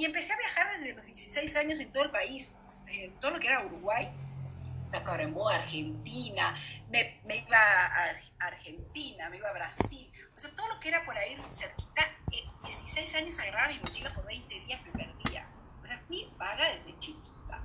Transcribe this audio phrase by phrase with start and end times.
[0.00, 2.56] Y empecé a viajar desde los 16 años en todo el país,
[2.86, 4.08] en todo lo que era Uruguay,
[4.90, 6.56] Tacuarembó, Argentina,
[6.88, 11.04] me, me, iba a Argentina, me iba a Brasil, o sea, todo lo que era
[11.04, 12.16] por ahí cerquita,
[12.64, 15.46] 16 años agarraba mi mochila por 20 días, me perdía.
[15.84, 17.62] O sea, fui vaga desde chiquita.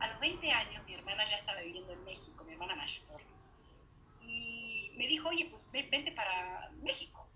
[0.00, 3.22] A los 20 años mi hermana ya estaba viviendo en México, mi hermana mayor.
[4.20, 7.26] Y me dijo, oye, pues vente para México.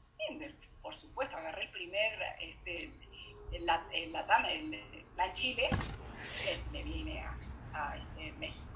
[0.82, 2.90] Por supuesto, agarré el primer, este,
[3.60, 4.38] la, la, la,
[5.16, 5.68] la Chile,
[6.72, 7.36] me vine a,
[7.72, 8.74] a este, México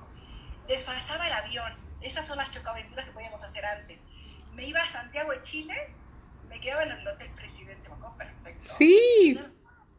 [0.69, 1.73] desfasaba el avión.
[2.01, 4.05] Esas son las chocaventuras que podíamos hacer antes.
[4.53, 5.75] Me iba a Santiago de Chile,
[6.49, 8.75] me quedaba en el hotel presidente, me acuerdo perfecto.
[8.77, 9.37] Sí.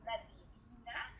[0.02, 1.16] Una divina.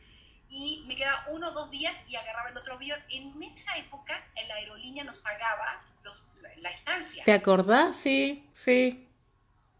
[0.48, 2.98] Y me quedaba uno o dos días y agarraba el otro avión.
[3.10, 7.24] En esa época, la aerolínea nos pagaba los, la, estancia.
[7.24, 7.96] ¿Te acordás?
[7.96, 9.08] Sí, sí.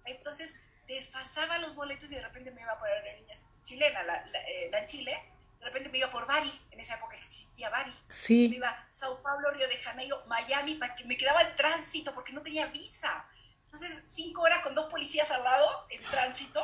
[0.05, 3.37] Entonces, desfasaba los boletos y de repente me iba por la aerolínea
[3.71, 5.17] chilena, la, la, eh, la Chile,
[5.61, 7.95] de repente me iba por Bari, en esa época existía Bari.
[8.09, 8.49] Sí.
[8.49, 12.33] Me iba Sao Paulo, Río de Janeiro, Miami, para que me quedaba en tránsito porque
[12.33, 13.25] no tenía visa.
[13.67, 16.61] Entonces, cinco horas con dos policías al lado en tránsito,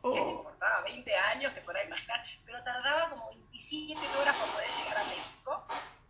[0.00, 0.14] oh.
[0.14, 4.70] que me importaba 20 años, te podrás imaginar, pero tardaba como 27 horas para poder
[4.70, 5.62] llegar a México.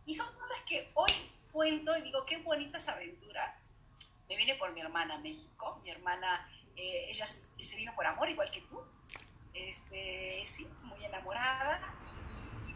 [0.07, 3.61] Y son cosas que hoy cuento y digo, qué bonitas aventuras.
[4.29, 8.31] Me vine por mi hermana a México, mi hermana, eh, ella se vino por amor,
[8.31, 8.85] igual que tú.
[9.55, 11.99] Este, sí, muy enamorada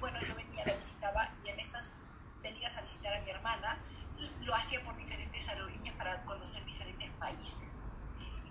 [0.03, 1.95] bueno, yo venía, la visitaba y en estas
[2.43, 3.79] venidas a visitar a mi hermana,
[4.41, 7.79] lo hacía por diferentes aerolíneas para conocer diferentes países.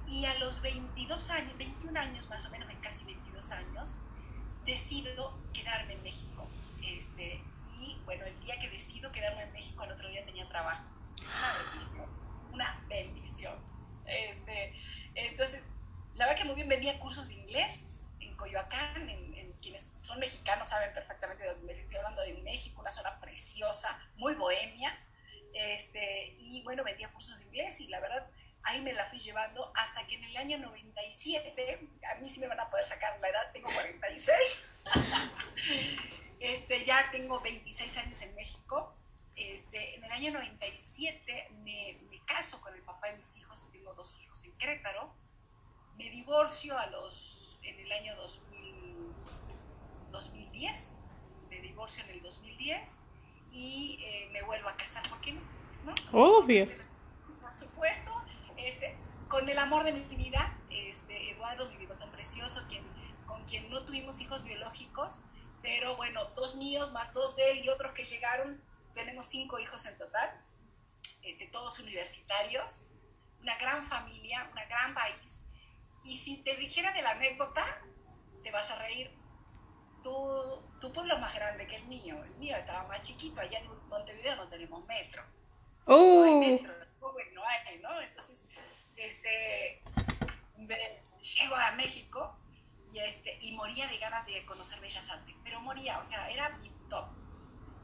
[0.08, 3.98] Y a los 22 años, 21 años más o menos, en casi 22 años,
[4.66, 6.48] decido quedarme en México.
[6.82, 7.44] Este,
[7.78, 10.86] y bueno, el día que decido quedarme en México, al otro día tenía trabajo.
[11.22, 12.10] Una bendición,
[12.54, 13.56] una bendición.
[14.06, 14.74] Este,
[15.16, 15.64] entonces,
[16.14, 18.06] la verdad que muy bien vendía cursos de inglés
[18.42, 23.20] Coyoacán, en quienes son mexicanos saben perfectamente de dónde estoy hablando de México, una zona
[23.20, 24.98] preciosa, muy bohemia.
[25.54, 28.28] Este, y bueno, vendía cursos de inglés y la verdad
[28.64, 31.80] ahí me la fui llevando hasta que en el año 97,
[32.12, 34.66] a mí sí me van a poder sacar la edad, tengo 46,
[36.40, 38.96] este, ya tengo 26 años en México.
[39.36, 43.94] Este, en el año 97 me, me caso con el papá de mis hijos, tengo
[43.94, 45.14] dos hijos en Querétaro,
[45.98, 49.14] me divorcio a los, en el año 2000,
[50.12, 50.98] 2010,
[51.50, 53.00] me divorcio en el 2010
[53.52, 55.42] y eh, me vuelvo a casar, ¿por qué no?
[56.12, 56.68] Obvio.
[57.42, 58.12] Por supuesto,
[58.58, 58.96] este,
[59.28, 62.84] con el amor de mi vida, este, Eduardo, mi bigotón precioso, quien,
[63.28, 65.22] con quien no tuvimos hijos biológicos,
[65.62, 68.62] pero bueno, dos míos más dos de él y otros que llegaron,
[68.94, 70.30] tenemos cinco hijos en total,
[71.24, 72.90] este, todos universitarios,
[73.42, 75.44] una gran familia, una gran país.
[76.04, 77.82] Y si te dijera de la anécdota,
[78.44, 79.12] te vas a reír
[80.04, 82.24] tu, tu pueblo es más grande que el mío.
[82.24, 83.40] El mío estaba más chiquito.
[83.42, 85.24] Allá en Montevideo no tenemos metro.
[85.86, 85.98] Oh.
[85.98, 86.74] No hay metro,
[87.34, 88.02] no hay, ¿no?
[88.02, 88.48] Entonces,
[88.96, 89.82] este,
[91.22, 92.38] llego a México
[92.90, 95.36] y, este, y moría de ganas de conocer Bellas Artes.
[95.44, 97.08] Pero moría, o sea, era mi top.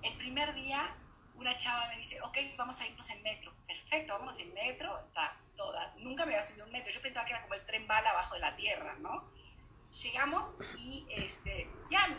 [0.04, 0.96] El primer día,
[1.38, 3.54] una chava me dice, ok, vamos a irnos en metro.
[3.66, 5.94] Perfecto, vamos en metro, está toda.
[5.98, 6.92] Nunca me había subido un metro.
[6.92, 9.38] Yo pensaba que era como el tren bala abajo de la tierra, ¿no?
[9.92, 12.18] llegamos y este, ya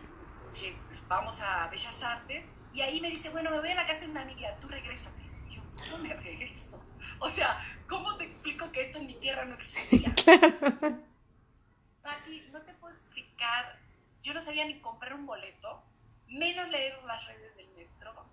[1.07, 4.11] vamos a Bellas Artes y ahí me dice, bueno, me voy a la casa de
[4.11, 5.13] una amiga, tú regresas.
[5.49, 6.83] Y yo, ¿cómo me regreso?
[7.21, 10.15] O sea, ¿cómo te explico que esto en mi tierra no existía?
[12.03, 13.79] Pati, no te puedo explicar,
[14.23, 15.83] yo no sabía ni comprar un boleto,
[16.29, 18.25] menos leer las redes del metro.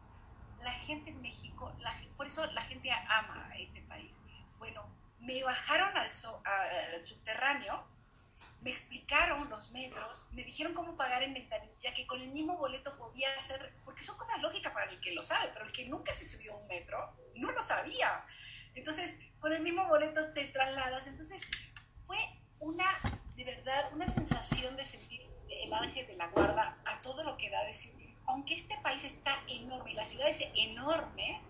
[0.62, 4.16] La gente en México, la, por eso la gente ama a este país.
[4.58, 4.88] Bueno,
[5.20, 7.96] me bajaron al, al subterráneo
[8.62, 12.98] me explicaron los metros, me dijeron cómo pagar en ventanilla, que con el mismo boleto
[12.98, 16.14] podía hacer, porque son cosas lógicas para el que lo sabe, pero el que nunca
[16.14, 18.26] se subió a un metro no lo sabía.
[18.74, 21.08] Entonces, con el mismo boleto te trasladas.
[21.08, 21.48] Entonces,
[22.08, 22.18] fue
[22.60, 23.00] una,
[23.36, 27.50] de verdad, una sensación de sentir el ángel de la guarda a todo lo que
[27.50, 27.94] da decir,
[28.28, 31.42] aunque este país está enorme y la ciudad es enorme,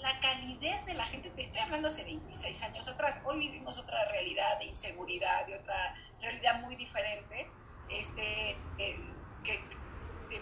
[0.00, 4.04] la calidez de la gente, te estoy hablando hace 26 años atrás, hoy vivimos otra
[4.10, 7.50] realidad de inseguridad, de otra realidad muy diferente,
[7.88, 9.00] este, eh,
[9.42, 9.60] que,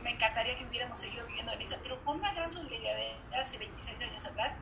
[0.02, 2.96] me encantaría que hubiéramos seguido viviendo en esa, pero con una gran solidaridad
[3.30, 4.56] de hace 26 años atrás,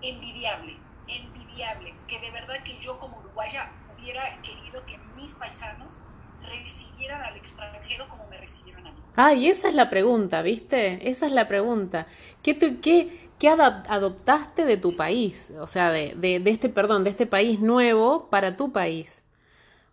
[0.00, 0.76] envidiable,
[1.08, 6.00] envidiable, que de verdad que yo como uruguaya hubiera querido que mis paisanos
[6.48, 8.98] recibieran al extranjero como me recibieron a mí.
[9.16, 11.08] Ah, y esa es la pregunta, ¿viste?
[11.08, 12.06] Esa es la pregunta.
[12.42, 13.08] ¿Qué, qué,
[13.38, 15.52] qué adoptaste de tu país?
[15.60, 19.22] O sea, de, de, de, este, perdón, de este país nuevo para tu país.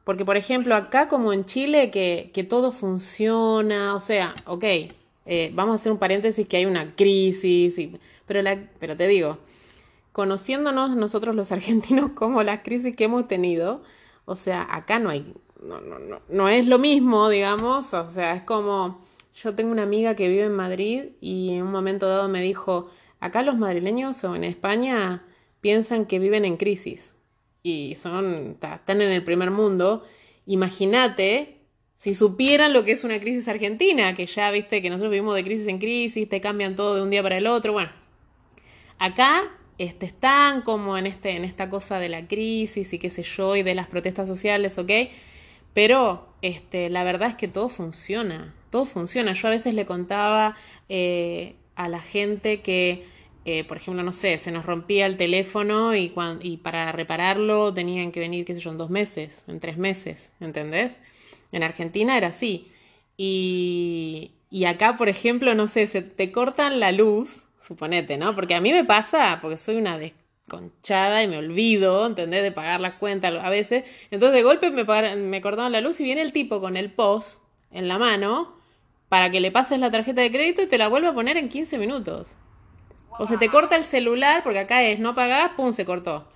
[0.06, 4.63] Porque, por ejemplo, acá como en Chile, que, que todo funciona, o sea, ok,
[5.25, 7.80] eh, vamos a hacer un paréntesis que hay una crisis,
[8.28, 9.40] pero, la, pero te digo,
[10.12, 13.81] conociéndonos nosotros los argentinos como las crisis que hemos tenido,
[14.25, 15.34] o sea, acá no hay,
[15.65, 19.83] no, no, no, no es lo mismo, digamos, o sea, es como, yo tengo una
[19.83, 22.89] amiga que vive en Madrid y en un momento dado me dijo,
[23.19, 25.25] acá los madrileños o en España
[25.62, 27.15] piensan que viven en crisis
[27.63, 30.03] y son, están en el primer mundo.
[30.45, 31.57] Imagínate
[31.95, 35.44] si supieran lo que es una crisis argentina, que ya viste que nosotros vivimos de
[35.44, 37.73] crisis en crisis, te cambian todo de un día para el otro.
[37.73, 37.89] Bueno,
[39.00, 43.23] acá este, están como en, este, en esta cosa de la crisis y qué sé
[43.23, 44.91] yo, y de las protestas sociales, ¿ok?
[45.75, 49.33] Pero este, la verdad es que todo funciona, todo funciona.
[49.33, 50.56] Yo a veces le contaba
[50.89, 53.06] eh, a la gente que
[53.45, 56.12] eh, por ejemplo, no sé, se nos rompía el teléfono y,
[56.42, 60.31] y para repararlo tenían que venir, qué sé yo, en dos meses, en tres meses,
[60.39, 60.98] ¿entendés?
[61.51, 62.68] En Argentina era así.
[63.18, 68.33] Y, y acá, por ejemplo, no sé, se te cortan la luz, suponete, ¿no?
[68.33, 70.00] Porque a mí me pasa, porque soy una
[70.45, 72.44] desconchada y me olvido, ¿entendés?
[72.44, 73.83] De pagar las cuentas a veces.
[74.12, 74.83] Entonces de golpe me,
[75.15, 77.39] me cortaron la luz y viene el tipo con el POS
[77.71, 78.56] en la mano
[79.09, 81.50] para que le pases la tarjeta de crédito y te la vuelva a poner en
[81.50, 82.36] 15 minutos.
[83.18, 86.27] O se te corta el celular, porque acá es no pagás, pum, se cortó.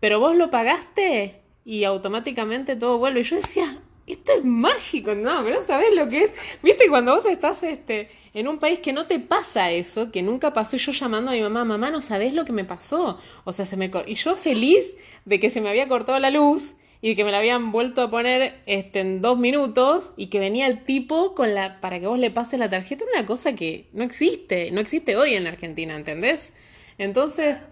[0.00, 3.20] Pero vos lo pagaste y automáticamente todo vuelve.
[3.20, 3.82] Y yo decía,
[4.12, 6.32] esto es mágico, no, pero sabes lo que es.
[6.62, 10.52] Viste, cuando vos estás este, en un país que no te pasa eso, que nunca
[10.52, 13.18] pasó, y yo llamando a mi mamá, mamá, no sabés lo que me pasó.
[13.44, 14.84] O sea, se me Y yo feliz
[15.24, 18.10] de que se me había cortado la luz y que me la habían vuelto a
[18.10, 22.18] poner este, en dos minutos y que venía el tipo con la para que vos
[22.18, 26.52] le pases la tarjeta, una cosa que no existe, no existe hoy en Argentina, ¿entendés?
[26.98, 27.62] Entonces,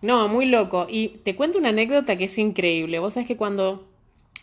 [0.00, 0.86] no, muy loco.
[0.90, 2.98] Y te cuento una anécdota que es increíble.
[2.98, 3.91] Vos sabés que cuando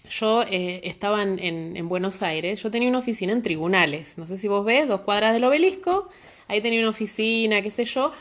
[0.07, 1.39] yo eh, estaba en,
[1.75, 4.17] en, Buenos Aires, yo tenía una oficina en tribunales.
[4.17, 6.09] No sé si vos ves, dos cuadras del obelisco.
[6.47, 8.11] Ahí tenía una oficina, qué sé yo.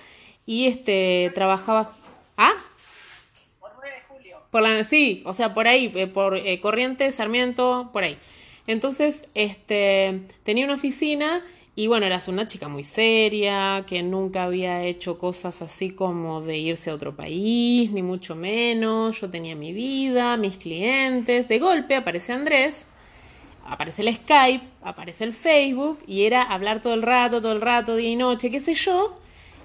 [0.47, 1.97] Y este, trabajaba...
[2.37, 2.55] ¿Ah?
[4.51, 8.19] Por la, sí, o sea, por ahí, eh, por eh, Corrientes, Sarmiento, por ahí.
[8.67, 11.45] Entonces, este, tenía una oficina
[11.79, 16.59] y bueno, eras una chica muy seria, que nunca había hecho cosas así como de
[16.59, 19.21] irse a otro país, ni mucho menos.
[19.21, 21.47] Yo tenía mi vida, mis clientes.
[21.47, 22.89] De golpe aparece Andrés,
[23.65, 27.95] aparece el Skype, aparece el Facebook y era hablar todo el rato, todo el rato,
[27.95, 29.17] día y noche, qué sé yo.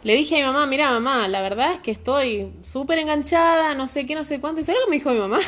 [0.04, 3.88] Le dije a mi mamá, mira mamá, la verdad es que estoy súper enganchada, no
[3.88, 4.62] sé qué, no sé cuánto.
[4.62, 5.40] ¿Y sabes lo que me dijo mi mamá?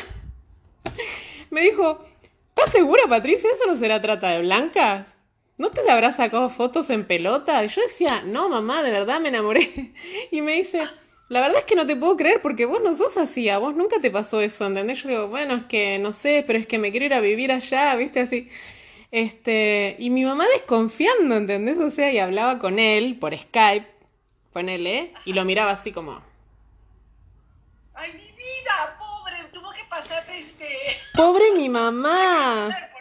[1.50, 2.04] me dijo,
[2.48, 3.48] ¿estás segura Patricia?
[3.54, 5.15] ¿Eso no será trata de blancas?
[5.58, 7.64] ¿No te habrás sacado fotos en pelota?
[7.64, 9.92] Y yo decía, no mamá, de verdad me enamoré.
[10.30, 10.86] y me dice,
[11.28, 13.74] la verdad es que no te puedo creer porque vos no sos así, a vos
[13.74, 15.02] nunca te pasó eso, ¿entendés?
[15.02, 17.52] Yo digo, bueno, es que no sé, pero es que me quiero ir a vivir
[17.52, 18.20] allá, ¿viste?
[18.20, 18.48] Así.
[19.10, 21.78] Este, y mi mamá desconfiando, ¿entendés?
[21.78, 23.96] O sea, y hablaba con él por Skype
[24.56, 26.18] ponele, y lo miraba así como...
[27.92, 28.96] ¡Ay, mi vida!
[28.98, 29.36] ¡Pobre!
[29.52, 30.66] Tuvo que pasar este...
[31.12, 32.74] ¡Pobre mi mamá!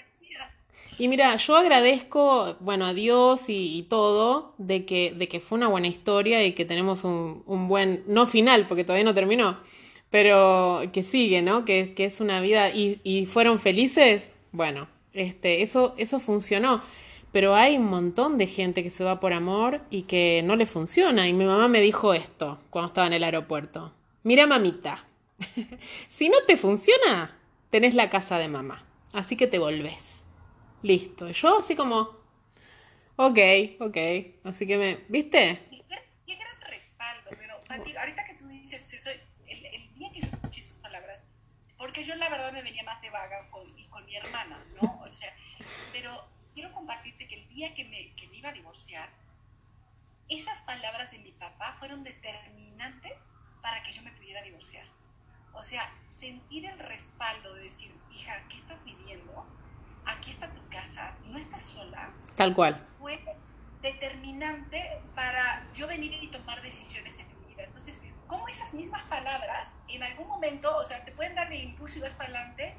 [0.98, 5.68] Y mira, yo agradezco, bueno, a Dios y, todo, de que, de que fue una
[5.68, 9.58] buena historia y que tenemos un, buen, no final, porque todavía no terminó,
[10.10, 11.66] pero que sigue, ¿no?
[11.66, 14.32] Que, que es una vida y, y, fueron felices.
[14.52, 16.82] Bueno, este, eso, eso funcionó
[17.36, 20.66] pero hay un montón de gente que se va por amor y que no le
[20.66, 21.28] funciona.
[21.28, 23.92] Y mi mamá me dijo esto cuando estaba en el aeropuerto.
[24.24, 25.06] Mira, mamita,
[26.08, 27.38] si no te funciona,
[27.70, 28.86] tenés la casa de mamá.
[29.12, 30.15] Así que te volvés.
[30.82, 31.30] Listo.
[31.30, 32.18] Yo así como,
[33.16, 33.40] ok,
[33.80, 33.98] ok.
[34.44, 35.68] Así que me, ¿viste?
[36.26, 37.30] Qué, gran respaldo.
[37.38, 37.56] Pero,
[38.00, 39.10] ahorita que tú dices eso,
[39.48, 41.24] el, el, día que yo escuché esas palabras,
[41.78, 45.04] porque yo la verdad me venía más de vaga con, con mi hermana, ¿no?
[45.10, 45.34] O sea,
[45.92, 49.10] pero quiero compartirte que el día que me, que me iba a divorciar,
[50.30, 54.86] esas palabras de mi papá fueron determinantes para que yo me pudiera divorciar.
[55.54, 59.46] O sea, sentir el respaldo de decir, hija, ¿qué estás viviendo?
[60.06, 62.10] Aquí está tu casa, no estás sola.
[62.36, 62.84] Tal cual.
[63.00, 63.20] Fue
[63.82, 67.64] determinante para yo venir y tomar decisiones en mi vida.
[67.64, 72.00] Entonces, ¿cómo esas mismas palabras en algún momento, o sea, te pueden dar el impulso
[72.00, 72.76] y vas para adelante?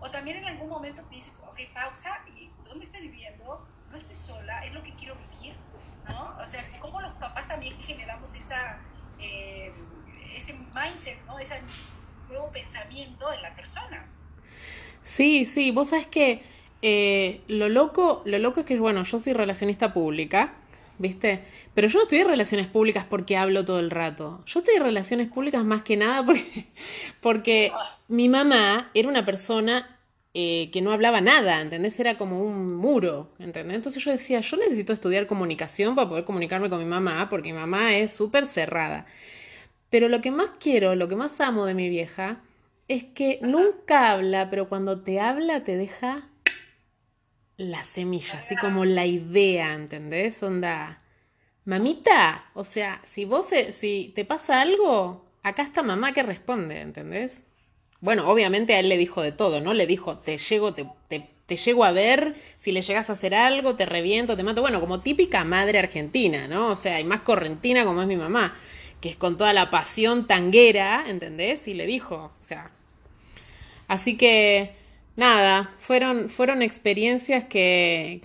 [0.00, 3.66] O también en algún momento te dices, ok, pausa y ¿dónde estoy viviendo?
[3.90, 5.54] No estoy sola, es lo que quiero vivir,
[6.08, 6.36] ¿no?
[6.42, 8.78] O sea, cómo los papás también generamos esa,
[9.18, 9.72] eh,
[10.34, 11.38] ese mindset, ¿no?
[11.38, 11.60] Ese
[12.28, 14.06] nuevo pensamiento en la persona.
[15.00, 16.42] Sí, sí, vos sabes que
[16.86, 20.52] eh, lo loco, lo loco es que, bueno, yo soy relacionista pública,
[20.98, 21.42] ¿viste?
[21.72, 24.42] Pero yo no estoy en relaciones públicas porque hablo todo el rato.
[24.44, 26.66] Yo estoy en relaciones públicas más que nada porque,
[27.22, 27.72] porque
[28.08, 29.98] mi mamá era una persona
[30.34, 31.98] eh, que no hablaba nada, ¿entendés?
[32.00, 33.76] Era como un muro, ¿entendés?
[33.76, 37.58] Entonces yo decía, yo necesito estudiar comunicación para poder comunicarme con mi mamá, porque mi
[37.58, 39.06] mamá es súper cerrada.
[39.88, 42.42] Pero lo que más quiero, lo que más amo de mi vieja,
[42.88, 46.28] es que nunca habla, pero cuando te habla te deja
[47.56, 50.42] la semilla, así como la idea, ¿entendés?
[50.42, 50.98] Onda,
[51.64, 57.46] mamita, o sea, si vos, si te pasa algo, acá está mamá que responde, ¿entendés?
[58.00, 59.72] Bueno, obviamente a él le dijo de todo, ¿no?
[59.72, 63.76] Le dijo, te llego, te, te, llego a ver, si le llegas a hacer algo,
[63.76, 64.60] te reviento, te mato.
[64.60, 66.68] Bueno, como típica madre argentina, ¿no?
[66.68, 68.54] O sea, y más correntina como es mi mamá,
[69.00, 71.66] que es con toda la pasión tanguera, ¿entendés?
[71.68, 72.72] Y le dijo, o sea.
[73.88, 74.74] Así que,
[75.16, 78.22] nada, fueron, fueron experiencias que,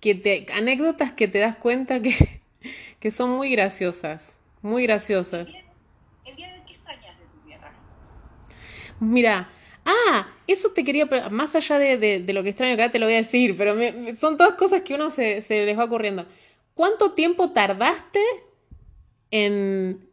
[0.00, 2.14] que te, anécdotas que te das cuenta que,
[3.00, 5.48] que son muy graciosas, muy graciosas.
[9.00, 9.50] Mira,
[9.84, 13.18] ah, eso te quería, más allá de, lo que extraño acá te lo voy a
[13.18, 13.74] decir, pero
[14.14, 16.26] son todas cosas que uno se, se les va ocurriendo.
[16.74, 18.20] ¿Cuánto tiempo tardaste
[19.30, 20.06] en,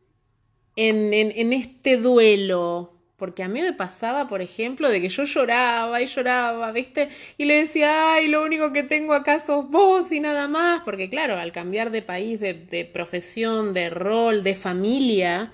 [0.75, 2.97] en, en, este duelo?
[3.17, 7.09] Porque a mí me pasaba, por ejemplo, de que yo lloraba y lloraba, ¿viste?
[7.38, 10.83] Y le decía, ay, lo único que tengo acá sos vos y nada más.
[10.86, 15.51] Porque claro, al cambiar de país, de, de profesión, de rol, de familia,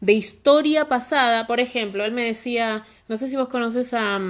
[0.00, 1.48] de historia pasada.
[1.48, 4.20] Por ejemplo, él me decía, no sé si vos conoces a,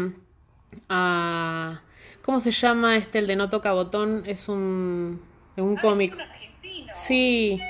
[0.89, 1.83] a
[2.23, 4.25] ¿cómo se llama este el de No toca botón?
[4.27, 5.21] Es un
[5.57, 6.17] un ah, cómico.
[6.95, 7.61] Sí.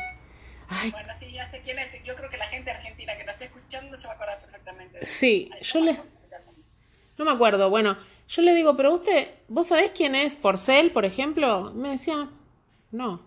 [0.92, 2.02] Bueno, sí, ya sé quién es.
[2.04, 4.49] Yo creo que la gente argentina que nos está escuchando se va a acordar.
[5.02, 5.96] Sí, yo le
[7.16, 7.70] No me acuerdo.
[7.70, 7.96] Bueno,
[8.28, 11.72] yo le digo, pero usted, ¿vos sabés quién es Porcel, por ejemplo?
[11.74, 12.30] Me decía,
[12.92, 13.22] no.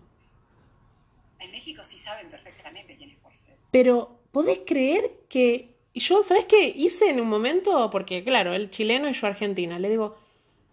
[1.38, 3.54] En México sí saben perfectamente quién es Porcel.
[3.70, 7.90] Pero ¿podés creer que yo, ¿sabes qué hice en un momento?
[7.90, 10.16] Porque claro, el chileno y yo argentina, le digo,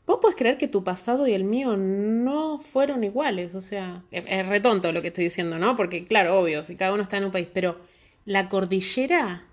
[0.07, 3.53] ¿vos podés creer que tu pasado y el mío no fueron iguales?
[3.53, 5.75] O sea, es, retonto lo que estoy diciendo, ¿no?
[5.75, 7.79] Porque claro, obvio, si cada uno está en un país, pero
[8.25, 9.45] la cordillera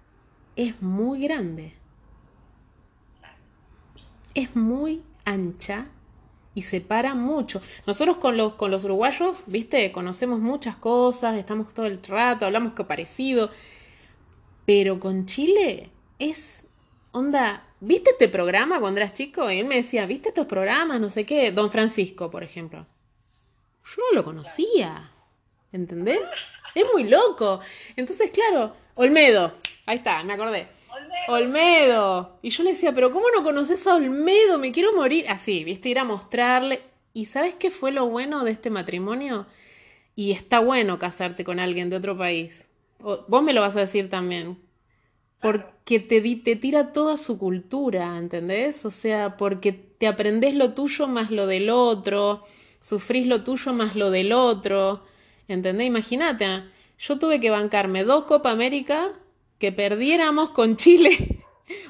[0.59, 1.73] es muy grande.
[4.35, 5.87] Es muy ancha
[6.53, 7.63] y separa mucho.
[7.87, 12.73] Nosotros con los, con los uruguayos, viste, conocemos muchas cosas, estamos todo el rato, hablamos
[12.73, 13.51] que parecido.
[14.67, 16.65] Pero con Chile es
[17.13, 17.65] onda.
[17.81, 19.49] ¿Viste este programa cuando eras chico?
[19.49, 21.01] Y él me decía, ¿viste estos programas?
[21.01, 21.53] No sé qué.
[21.53, 22.85] Don Francisco, por ejemplo.
[23.85, 25.13] Yo no lo conocía.
[25.71, 26.23] ¿Entendés?
[26.75, 27.61] Es muy loco.
[27.95, 29.55] Entonces, claro, Olmedo.
[29.89, 30.69] Ahí está, me acordé.
[30.91, 31.29] Olmedo.
[31.29, 32.39] Olmedo.
[32.43, 34.59] Y yo le decía, pero ¿cómo no conoces a Olmedo?
[34.59, 35.25] Me quiero morir.
[35.29, 36.83] Así, viste, ir a mostrarle.
[37.13, 39.47] ¿Y sabes qué fue lo bueno de este matrimonio?
[40.15, 42.69] Y está bueno casarte con alguien de otro país
[42.99, 44.59] vos me lo vas a decir también,
[45.41, 48.85] porque te, te tira toda su cultura, ¿entendés?
[48.85, 52.43] O sea, porque te aprendés lo tuyo más lo del otro,
[52.81, 55.05] sufrís lo tuyo más lo del otro,
[55.47, 55.87] ¿entendés?
[55.87, 56.65] Imagínate,
[56.99, 59.13] yo tuve que bancarme dos Copa América
[59.59, 61.17] que perdiéramos con Chile.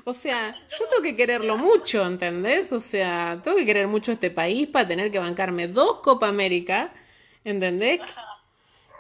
[0.05, 2.73] O sea, yo tengo que quererlo mucho, ¿entendés?
[2.73, 6.93] O sea, tengo que querer mucho este país para tener que bancarme dos Copa América,
[7.45, 8.01] ¿entendés?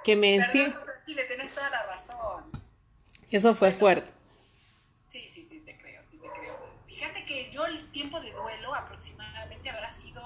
[0.04, 0.38] Que me
[1.14, 2.44] le tenés toda la razón.
[3.30, 4.12] Eso fue fuerte.
[5.08, 6.56] Sí, sí, sí, te creo, sí te creo.
[6.86, 10.22] Fíjate que yo el tiempo de duelo aproximadamente habrá sido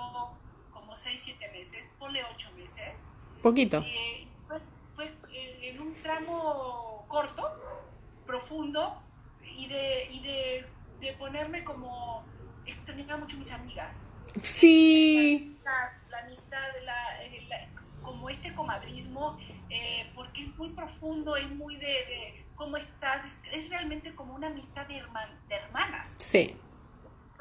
[0.73, 3.09] como 6, 7 meses, ponle 8 meses.
[3.43, 3.79] Poquito.
[3.87, 4.27] Eh,
[4.95, 7.72] fue, eh, en un tramo corto,
[8.33, 9.03] profundo,
[9.59, 10.67] y de, y de,
[11.01, 12.25] de ponerme como...
[12.65, 14.09] Extrañaba mucho mis amigas.
[14.41, 15.59] Sí.
[15.65, 16.95] La, amistad, la,
[17.49, 17.69] la,
[18.03, 19.37] como este comadrismo
[19.69, 24.87] eh, porque es muy profundo, es muy de, cómo estás, es, realmente como una amistad
[24.87, 25.03] de,
[25.49, 26.15] de hermanas.
[26.19, 26.57] Sí.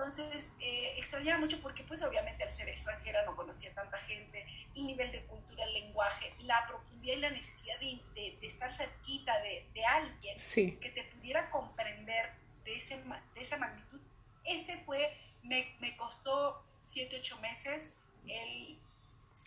[0.03, 4.87] Entonces, eh, extrañaba mucho porque pues obviamente al ser extranjera no conocía tanta gente, el
[4.87, 9.67] nivel de cultura, el lenguaje, la profundidad y la necesidad de, de, estar cerquita de,
[9.73, 10.35] de alguien
[10.79, 12.31] que te pudiera comprender
[12.63, 13.99] de, ese, de esa magnitud.
[14.43, 17.95] Ese fue, me, me costó siete, ocho meses
[18.27, 18.79] el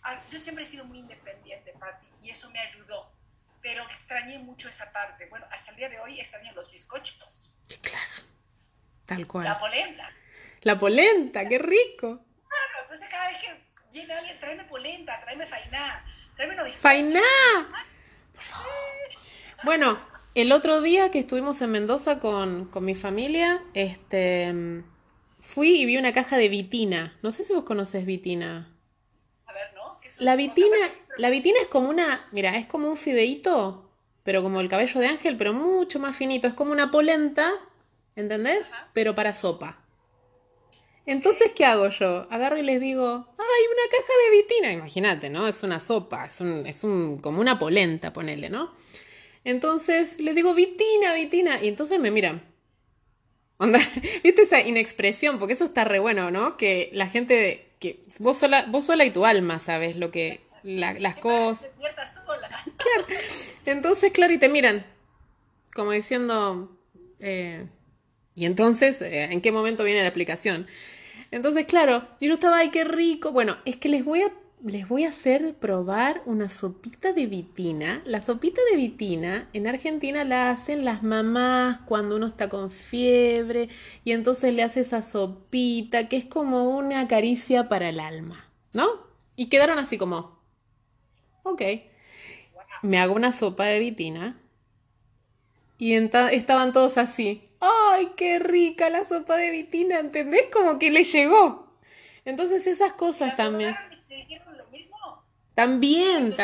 [0.07, 3.11] Ah, yo siempre he sido muy independiente, Patti, y eso me ayudó,
[3.63, 5.25] pero extrañé mucho esa parte.
[5.25, 7.51] Bueno, hasta el día de hoy extrañé los bizcochos.
[7.81, 8.23] Claro,
[9.05, 9.45] tal cual.
[9.45, 10.11] La polenta.
[10.61, 12.19] La polenta, qué rico.
[12.47, 13.47] Claro, entonces cada vez que
[13.91, 16.77] viene alguien, tráeme polenta, tráeme fainá, tráeme bizcochos.
[16.77, 17.21] ¡Fainá!
[18.33, 18.73] Por favor.
[19.63, 19.99] Bueno,
[20.35, 24.83] el otro día que estuvimos en Mendoza con, con mi familia, este,
[25.39, 27.17] fui y vi una caja de vitina.
[27.21, 28.71] No sé si vos conoces vitina.
[30.19, 30.77] La vitina,
[31.17, 33.91] la vitina es como una, mira, es como un fideíto,
[34.23, 36.47] pero como el cabello de ángel, pero mucho más finito.
[36.47, 37.51] Es como una polenta,
[38.15, 38.71] ¿entendés?
[38.93, 39.84] Pero para sopa.
[41.05, 42.27] Entonces, ¿qué hago yo?
[42.31, 43.03] Agarro y les digo,
[43.37, 44.71] ¡ay, una caja de vitina!
[44.71, 45.47] Imagínate, ¿no?
[45.47, 48.73] Es una sopa, es un, es un, como una polenta, ponele, ¿no?
[49.43, 51.63] Entonces les digo, Vitina, Vitina.
[51.63, 52.43] Y entonces me miran.
[54.23, 55.39] ¿Viste esa inexpresión?
[55.39, 56.57] Porque eso está re bueno, ¿no?
[56.57, 61.15] Que la gente, que vos sola, vos sola y tu alma sabes lo que, las
[61.17, 61.67] cosas.
[62.77, 63.05] Claro.
[63.65, 64.85] Entonces, claro, y te miran.
[65.73, 66.75] Como diciendo,
[67.19, 67.65] eh,
[68.35, 70.67] y entonces, eh, ¿en qué momento viene la aplicación?
[71.31, 73.31] Entonces, claro, yo estaba, ay, qué rico.
[73.31, 74.31] Bueno, es que les voy a
[74.63, 78.01] les voy a hacer probar una sopita de vitina.
[78.03, 83.69] La sopita de vitina en Argentina la hacen las mamás cuando uno está con fiebre
[84.03, 88.87] y entonces le hace esa sopita que es como una caricia para el alma, ¿no?
[89.35, 90.39] Y quedaron así como,
[91.43, 91.61] ok,
[92.81, 94.39] me hago una sopa de vitina
[95.77, 97.49] y estaban todos así,
[97.91, 100.47] ay, qué rica la sopa de vitina, ¿entendés?
[100.51, 101.77] Como que le llegó.
[102.25, 103.75] Entonces esas cosas también.
[105.53, 106.35] También,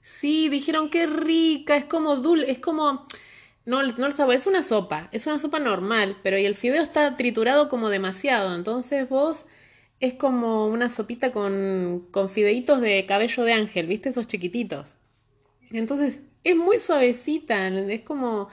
[0.00, 3.06] sí, dijeron qué rica, es como dulce, es como,
[3.64, 6.80] no, no lo sabe, es una sopa, es una sopa normal, pero y el fideo
[6.80, 9.46] está triturado como demasiado, entonces vos
[9.98, 14.10] es como una sopita con, con fideitos de cabello de ángel, ¿viste?
[14.10, 14.96] Esos chiquititos.
[15.70, 18.48] Entonces, es muy suavecita, es como,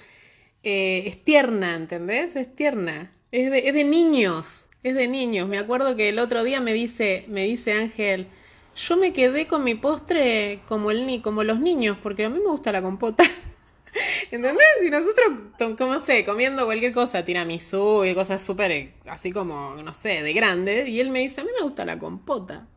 [0.64, 2.36] eh, es tierna, ¿entendés?
[2.36, 5.48] Es tierna, es de, es de niños, es de niños.
[5.48, 8.28] Me acuerdo que el otro día me dice, me dice Ángel,
[8.76, 12.50] yo me quedé con mi postre como, el, como los niños, porque a mí me
[12.50, 13.24] gusta la compota.
[14.32, 14.66] ¿Entendés?
[14.86, 19.94] Y nosotros, como sé, comiendo cualquier cosa, tiramisú y cosas súper, eh, así como, no
[19.94, 22.68] sé, de grande, y él me dice, a mí me gusta la compota.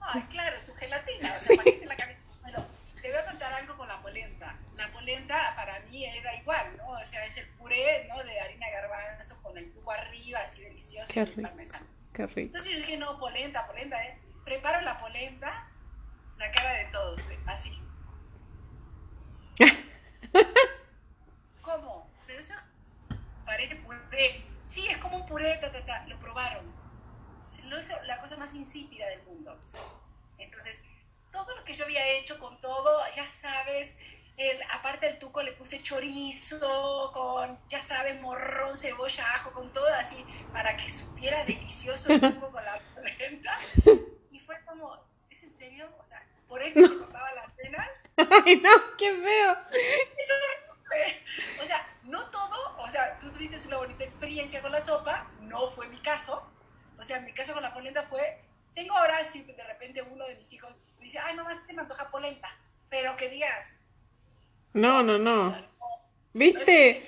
[0.00, 1.96] Ah, claro, su gelatina, o sea, parece la
[2.40, 2.66] Bueno,
[3.00, 4.31] te voy a contar algo con la polenta.
[5.02, 6.90] Polenta para mí era igual, ¿no?
[6.90, 8.22] O sea, es el puré, ¿no?
[8.22, 11.42] De harina garbanzo con el tubo arriba, así delicioso, Qué rico.
[11.42, 11.86] parmesano.
[12.12, 12.40] Qué rico.
[12.40, 14.16] Entonces yo dije, no, polenta, polenta, ¿eh?
[14.44, 15.68] preparo la polenta,
[16.36, 17.82] la cara de todos, así.
[21.62, 22.08] ¿Cómo?
[22.28, 22.54] Pero eso
[23.44, 24.44] parece puré.
[24.62, 26.06] Sí, es como un puré, ta, ta, ta.
[26.06, 26.72] lo probaron.
[27.64, 29.58] Lo hizo la cosa más insípida del mundo.
[30.38, 30.84] Entonces,
[31.32, 33.96] todo lo que yo había hecho con todo, ya sabes,
[34.36, 39.86] el, aparte del tuco le puse chorizo, con, ya sabes, morrón, cebolla, ajo, con todo
[39.94, 43.58] así, para que supiera delicioso el tuco con la polenta
[44.52, 44.98] fue como,
[45.30, 45.88] ¿es en serio?
[45.98, 47.88] O sea, por eso se cortaba las cenas.
[48.44, 49.52] Ay, no, qué feo.
[49.70, 50.34] Eso.
[51.62, 55.70] O sea, no todo, o sea, tú tuviste una bonita experiencia con la sopa, no
[55.70, 56.46] fue mi caso.
[56.98, 60.36] O sea, mi caso con la polenta fue, tengo ahora, si de repente uno de
[60.36, 62.54] mis hijos me dice, ay, nomás se me antoja polenta,
[62.90, 63.74] pero que digas.
[64.74, 65.54] No, no, no.
[66.32, 67.02] ¿Viste?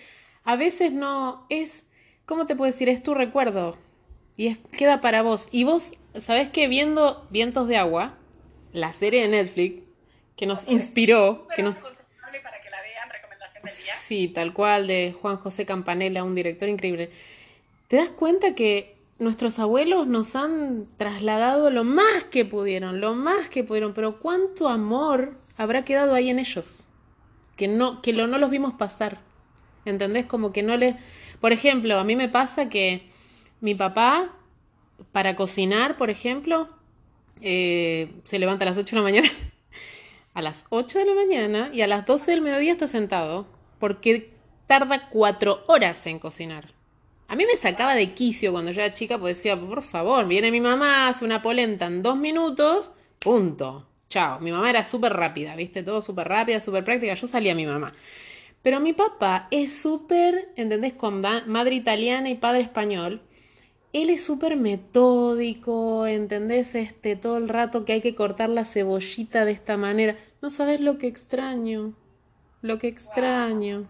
[0.45, 1.85] A veces no, es,
[2.27, 2.89] ¿cómo te puedo decir?
[2.89, 3.79] Es tu recuerdo.
[4.37, 5.49] Y es, queda para vos.
[5.51, 6.69] Y vos ¿sabes qué?
[6.69, 8.15] Viendo Vientos de Agua,
[8.73, 9.83] la serie de Netflix,
[10.37, 11.77] que nos inspiró, que nos...
[11.77, 13.95] Para que la vean, recomendación del día.
[14.01, 17.11] Sí, tal cual, de Juan José Campanella, un director increíble.
[17.89, 23.49] ¿Te das cuenta que nuestros abuelos nos han trasladado lo más que pudieron, lo más
[23.49, 26.84] que pudieron, pero cuánto amor habrá quedado ahí en ellos?
[27.57, 29.21] Que no, que lo, no los vimos pasar.
[29.85, 30.27] ¿Entendés?
[30.27, 30.97] Como que no les...
[31.41, 33.09] Por ejemplo, a mí me pasa que
[33.61, 34.33] mi papá
[35.13, 36.69] para cocinar, por ejemplo,
[37.43, 39.29] eh, se levanta a las 8 de la mañana,
[40.35, 43.47] a las 8 de la mañana y a las 12 del mediodía está sentado
[43.79, 44.33] porque
[44.67, 46.73] tarda cuatro horas en cocinar.
[47.29, 50.51] A mí me sacaba de quicio cuando yo era chica, porque decía, por favor, viene
[50.51, 53.87] mi mamá, hace una polenta en dos minutos, punto.
[54.15, 54.39] Chao.
[54.39, 55.83] Mi mamá era súper rápida, ¿viste?
[55.83, 57.15] Todo súper rápida, súper práctica.
[57.15, 57.93] Yo salía a mi mamá.
[58.63, 60.93] Pero mi papá es súper, ¿entendés?
[60.93, 63.23] Con madre italiana y padre español
[63.95, 66.75] él es súper metódico, ¿entendés?
[66.75, 70.17] Este, todo el rato que hay que cortar la cebollita de esta manera.
[70.43, 71.95] No sabes lo que extraño,
[72.61, 73.89] lo que extraño.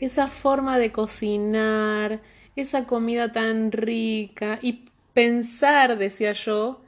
[0.00, 2.22] Esa forma de cocinar,
[2.56, 6.80] esa comida tan rica y pensar, decía yo,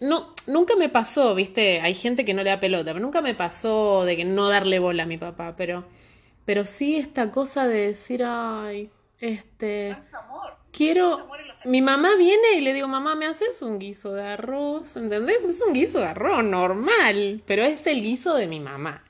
[0.00, 3.34] No, nunca me pasó, viste, hay gente que no le da pelota, pero nunca me
[3.34, 5.84] pasó de que no darle bola a mi papá, pero,
[6.44, 9.96] pero sí esta cosa de decir, ay, este
[10.74, 11.28] quiero...
[11.64, 14.96] Mi mamá viene y le digo, mamá, ¿me haces un guiso de arroz?
[14.96, 15.44] ¿Entendés?
[15.44, 19.04] Es un guiso de arroz normal, pero es el guiso de mi mamá.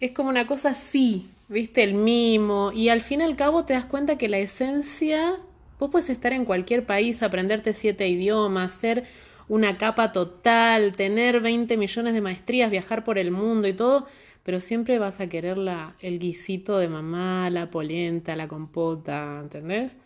[0.00, 1.82] Es como una cosa así, ¿viste?
[1.82, 2.72] El mimo.
[2.72, 5.38] Y al fin y al cabo te das cuenta que la esencia...
[5.78, 9.04] Vos puedes estar en cualquier país, aprenderte siete idiomas, ser
[9.48, 14.06] una capa total, tener 20 millones de maestrías, viajar por el mundo y todo,
[14.42, 19.96] pero siempre vas a querer la, el guisito de mamá, la polenta, la compota, ¿entendés?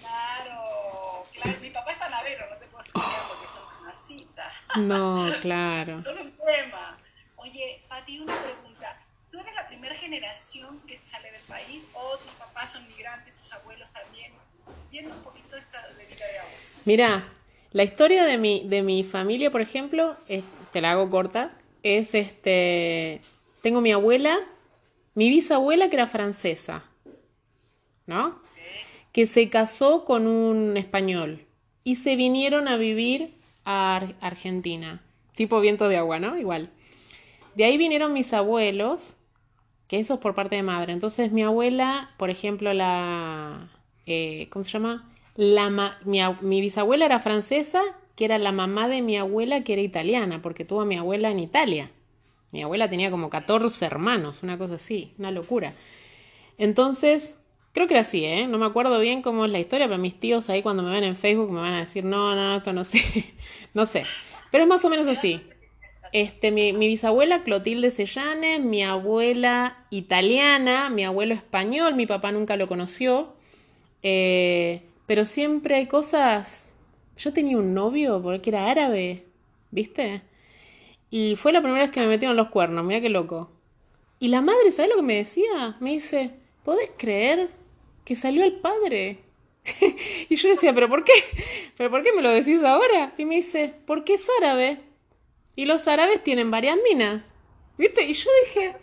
[0.00, 1.24] Claro,
[1.60, 4.52] mi papá es panadero, no te puedo explicar porque son una cita.
[4.80, 6.02] No, claro.
[6.02, 6.98] Solo un tema.
[7.36, 8.98] Oye, Pati, una pregunta.
[9.30, 13.52] ¿Tú eres la primera generación que sale del país o tus papás son migrantes, tus
[13.54, 14.32] abuelos también?
[14.90, 16.54] Viendo un poquito esta de vida de ahora.
[16.84, 17.24] Mira,
[17.72, 20.16] la historia de mi, de mi familia, por ejemplo,
[20.72, 23.20] te la hago corta, es este,
[23.62, 24.38] tengo mi abuela,
[25.14, 26.84] mi bisabuela que era francesa,
[28.06, 28.40] ¿no?
[29.12, 31.46] Que se casó con un español
[31.84, 35.02] y se vinieron a vivir a Ar- Argentina,
[35.36, 36.38] tipo viento de agua, ¿no?
[36.38, 36.70] Igual.
[37.54, 39.14] De ahí vinieron mis abuelos,
[39.88, 40.92] que eso es por parte de madre.
[40.94, 43.70] Entonces mi abuela, por ejemplo, la...
[44.06, 45.11] eh, ¿Cómo se llama?
[45.42, 47.82] La ma- mi, ab- mi bisabuela era francesa,
[48.16, 51.30] que era la mamá de mi abuela, que era italiana, porque tuvo a mi abuela
[51.30, 51.90] en Italia.
[52.52, 55.72] Mi abuela tenía como 14 hermanos, una cosa así, una locura.
[56.58, 57.36] Entonces,
[57.72, 58.46] creo que era así, ¿eh?
[58.46, 61.04] No me acuerdo bien cómo es la historia, pero mis tíos ahí cuando me ven
[61.04, 63.00] en Facebook me van a decir, no, no, no, esto no sé,
[63.74, 64.04] no sé.
[64.50, 65.42] Pero es más o menos así.
[66.12, 72.56] Este, mi, mi bisabuela Clotilde Sellanes, mi abuela italiana, mi abuelo español, mi papá nunca
[72.56, 73.34] lo conoció.
[74.02, 76.74] Eh, pero siempre hay cosas.
[77.16, 79.26] Yo tenía un novio porque era árabe,
[79.70, 80.22] ¿viste?
[81.10, 83.50] Y fue la primera vez que me metieron los cuernos, mira qué loco.
[84.18, 85.76] Y la madre, ¿sabes lo que me decía?
[85.80, 86.30] Me dice,
[86.64, 87.50] ¿podés creer
[88.04, 89.18] que salió el padre?
[90.28, 91.12] y yo decía, ¿pero por qué?
[91.76, 93.14] ¿Pero por qué me lo decís ahora?
[93.18, 94.80] Y me dice, porque es árabe.
[95.54, 97.34] Y los árabes tienen varias minas.
[97.76, 98.04] ¿Viste?
[98.04, 98.76] Y yo dije,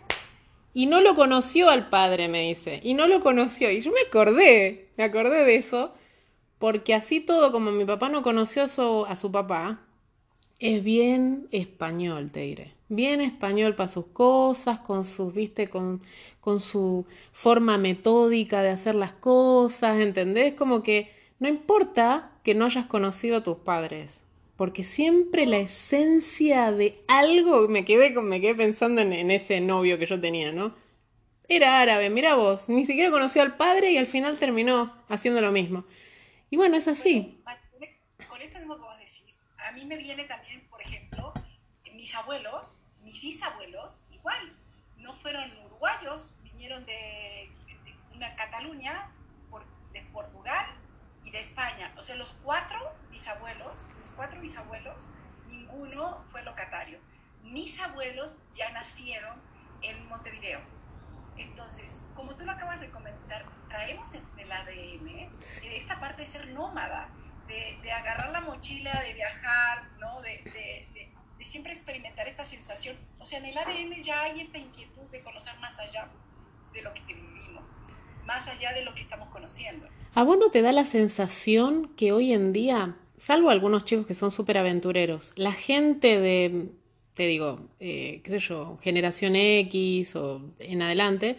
[0.72, 2.80] y no lo conoció al padre, me dice.
[2.82, 3.70] Y no lo conoció.
[3.70, 5.94] Y yo me acordé, me acordé de eso.
[6.60, 9.80] Porque así todo, como mi papá no conoció a su, a su papá,
[10.58, 12.74] es bien español, te diré.
[12.90, 16.02] Bien español para sus cosas, con sus, viste, con,
[16.38, 20.52] con su forma metódica de hacer las cosas, ¿entendés?
[20.52, 24.20] Como que no importa que no hayas conocido a tus padres,
[24.56, 29.98] porque siempre la esencia de algo, me quedé, me quedé pensando en, en ese novio
[29.98, 30.74] que yo tenía, ¿no?
[31.48, 35.52] Era árabe, mira vos, ni siquiera conoció al padre y al final terminó haciendo lo
[35.52, 35.86] mismo.
[36.50, 37.42] Y bueno, es así.
[38.28, 41.32] Con esto mismo que vos decís, a mí me viene también, por ejemplo,
[41.92, 44.56] mis abuelos, mis bisabuelos, igual,
[44.96, 47.50] no fueron uruguayos, vinieron de,
[47.84, 49.10] de una Cataluña,
[49.50, 50.66] por- de Portugal
[51.24, 51.92] y de España.
[51.96, 52.78] O sea, los cuatro
[53.10, 55.08] bisabuelos, mis cuatro bisabuelos,
[55.48, 56.98] ninguno fue locatario.
[57.42, 59.40] Mis abuelos ya nacieron
[59.82, 60.60] en Montevideo.
[61.40, 65.30] Entonces, como tú lo acabas de comentar, traemos en el ADN eh,
[65.76, 67.08] esta parte de ser nómada,
[67.48, 70.20] de, de agarrar la mochila, de viajar, ¿no?
[70.22, 72.96] de, de- de- de siempre experimentar esta sensación.
[73.18, 76.08] O sea, en el ADN ya hay esta inquietud de conocer más allá
[76.74, 77.66] de lo que vivimos,
[78.26, 79.86] más allá de lo que estamos conociendo.
[80.14, 84.12] ¿A vos no te da la sensación que hoy en día, salvo algunos chicos que
[84.14, 86.70] son súper aventureros, la gente de,
[87.20, 91.36] te digo, eh, qué sé yo, generación X o en adelante,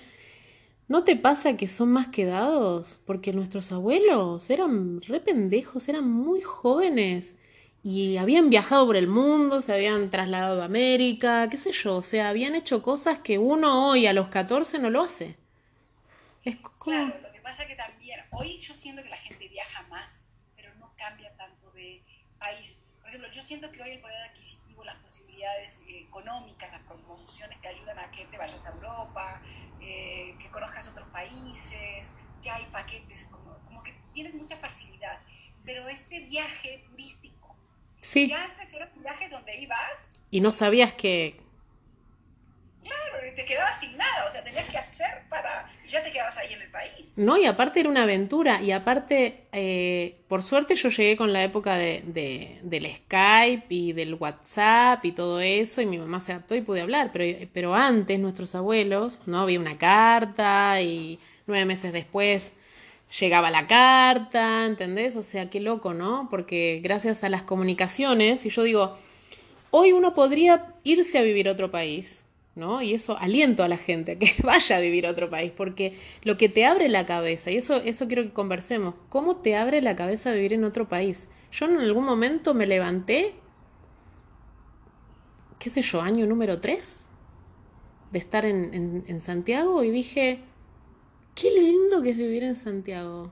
[0.87, 2.99] ¿no te pasa que son más quedados?
[3.03, 7.35] Porque nuestros abuelos eran re pendejos, eran muy jóvenes
[7.81, 12.03] y habían viajado por el mundo, se habían trasladado a América, qué sé yo, o
[12.03, 15.35] sea, habían hecho cosas que uno hoy a los 14 no lo hace.
[16.45, 16.77] Es como...
[16.77, 20.69] Claro, lo que pasa que también, hoy yo siento que la gente viaja más, pero
[20.75, 22.03] no cambia tanto de
[22.37, 22.79] país.
[23.12, 27.60] Por ejemplo, yo siento que hoy el poder adquisitivo, las posibilidades eh, económicas, las promociones
[27.60, 29.41] te ayudan a que te vayas a Europa,
[29.82, 35.19] eh, que conozcas otros países, ya hay paquetes, como, como que tienes mucha facilidad.
[35.65, 37.54] Pero este viaje turístico,
[38.00, 38.30] Sí.
[38.30, 41.41] ya antes era un viaje donde ibas, Y no sabías que...
[43.36, 46.62] te quedabas sin nada, o sea, tenías que hacer para, ya te quedabas ahí en
[46.62, 47.13] el país.
[47.17, 48.62] No, y aparte era una aventura.
[48.62, 53.93] Y aparte, eh, por suerte yo llegué con la época de, de- del Skype y
[53.93, 57.12] del WhatsApp y todo eso, y mi mamá se adaptó y pude hablar.
[57.13, 59.41] Pero, pero antes, nuestros abuelos, ¿no?
[59.41, 62.53] Había una carta y nueve meses después
[63.19, 65.15] llegaba la carta, ¿entendés?
[65.17, 66.27] O sea, qué loco, ¿no?
[66.31, 68.97] Porque gracias a las comunicaciones, y yo digo,
[69.69, 72.23] hoy uno podría irse a vivir a otro país,
[72.55, 72.81] ¿no?
[72.81, 75.97] Y eso aliento a la gente a que vaya a vivir a otro país, porque
[76.23, 79.81] lo que te abre la cabeza, y eso, eso quiero que conversemos, ¿cómo te abre
[79.81, 81.29] la cabeza vivir en otro país?
[81.51, 83.33] Yo en algún momento me levanté,
[85.59, 87.05] qué sé yo, año número 3
[88.11, 90.41] de estar en, en- en Santiago y dije,
[91.35, 93.31] qué lindo que es vivir en Santiago.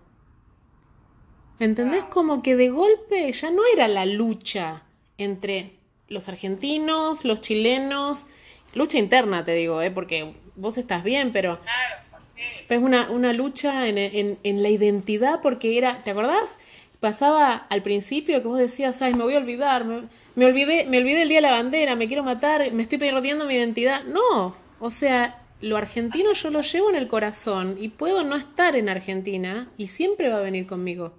[1.60, 2.05] ¿Entendés?
[2.05, 4.84] Como que de golpe ya no era la lucha
[5.17, 5.73] entre
[6.08, 8.25] los argentinos, los chilenos,
[8.73, 9.91] lucha interna te digo, ¿eh?
[9.91, 11.95] porque vos estás bien, pero Claro,
[12.36, 12.41] sí.
[12.69, 16.58] es una, una lucha en, en- en la identidad porque era, ¿te acordás?
[16.99, 21.21] pasaba al principio que vos decías, ay, me voy a olvidar, me, olvidé, me olvidé
[21.21, 24.03] el día de la bandera, me quiero matar, me estoy perdiendo mi identidad.
[24.03, 28.75] No, o sea, lo argentino yo lo llevo en el corazón y puedo no estar
[28.75, 31.13] en Argentina y siempre va a venir conmigo.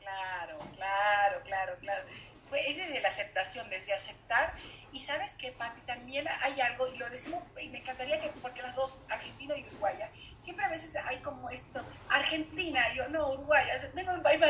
[0.00, 2.04] Claro, claro, claro, claro.
[2.48, 4.54] Pues ese es de la aceptación, desde aceptar.
[4.96, 8.62] Y sabes que, Pati, también hay algo, y lo decimos, y me encantaría que, porque
[8.62, 13.66] las dos, Argentina y Uruguaya, siempre a veces hay como esto, Argentina, yo no, Uruguay,
[13.92, 14.40] vengo de un país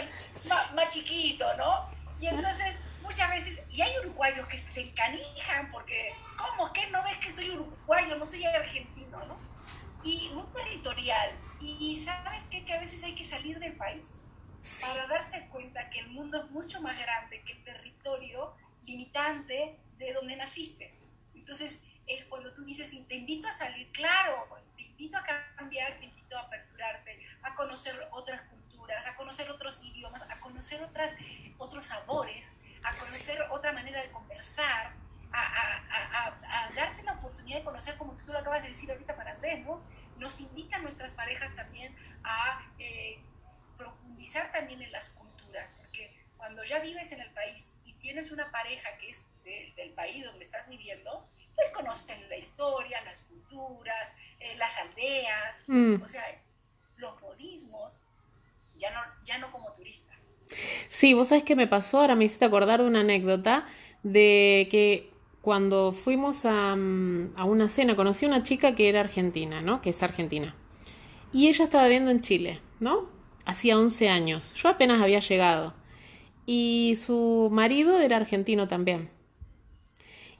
[0.72, 1.90] más, chiquito, ¿no?
[2.20, 6.72] Y entonces muchas veces, y hay uruguayos que se encanijan porque, ¿cómo?
[6.72, 8.14] ¿Qué no ves que soy uruguayo?
[8.14, 9.36] No soy argentino, ¿no?
[10.04, 11.32] Y muy territorial.
[11.60, 12.64] Y sabes qué?
[12.64, 14.20] Que a veces hay que salir del país
[14.80, 18.54] para darse cuenta que el mundo es mucho más grande que el territorio
[18.84, 20.94] limitante de donde naciste.
[21.34, 25.22] Entonces, es cuando tú dices, te invito a salir, claro, invito a
[25.56, 30.82] cambiar, te invito a aperturarte, a conocer otras culturas, a conocer otros idiomas, a conocer
[30.82, 31.16] otras,
[31.58, 34.94] otros sabores, a conocer otra manera de conversar,
[35.32, 39.16] a, a, a, darte la oportunidad de conocer, como tú lo acabas de decir ahorita
[39.16, 39.82] para Andrés, ¿no?
[40.18, 43.18] Nos invita a nuestras parejas también a eh,
[43.76, 48.50] profundizar también en las culturas, porque cuando ya vives en el país y tienes una
[48.50, 49.20] pareja que es
[49.76, 56.02] del país donde estás viviendo, pues conocen la historia, las culturas, eh, las aldeas, mm.
[56.02, 56.22] o sea,
[56.96, 58.00] los modismos,
[58.76, 60.12] ya no, ya no como turista.
[60.88, 63.66] Sí, vos sabés qué me pasó, ahora me hiciste acordar de una anécdota
[64.02, 65.10] de que
[65.42, 69.80] cuando fuimos a, mm, a una cena conocí a una chica que era argentina, ¿no?
[69.80, 70.54] Que es argentina.
[71.32, 73.08] Y ella estaba viviendo en Chile, ¿no?
[73.44, 74.54] Hacía 11 años.
[74.54, 75.74] Yo apenas había llegado.
[76.46, 79.10] Y su marido era argentino también.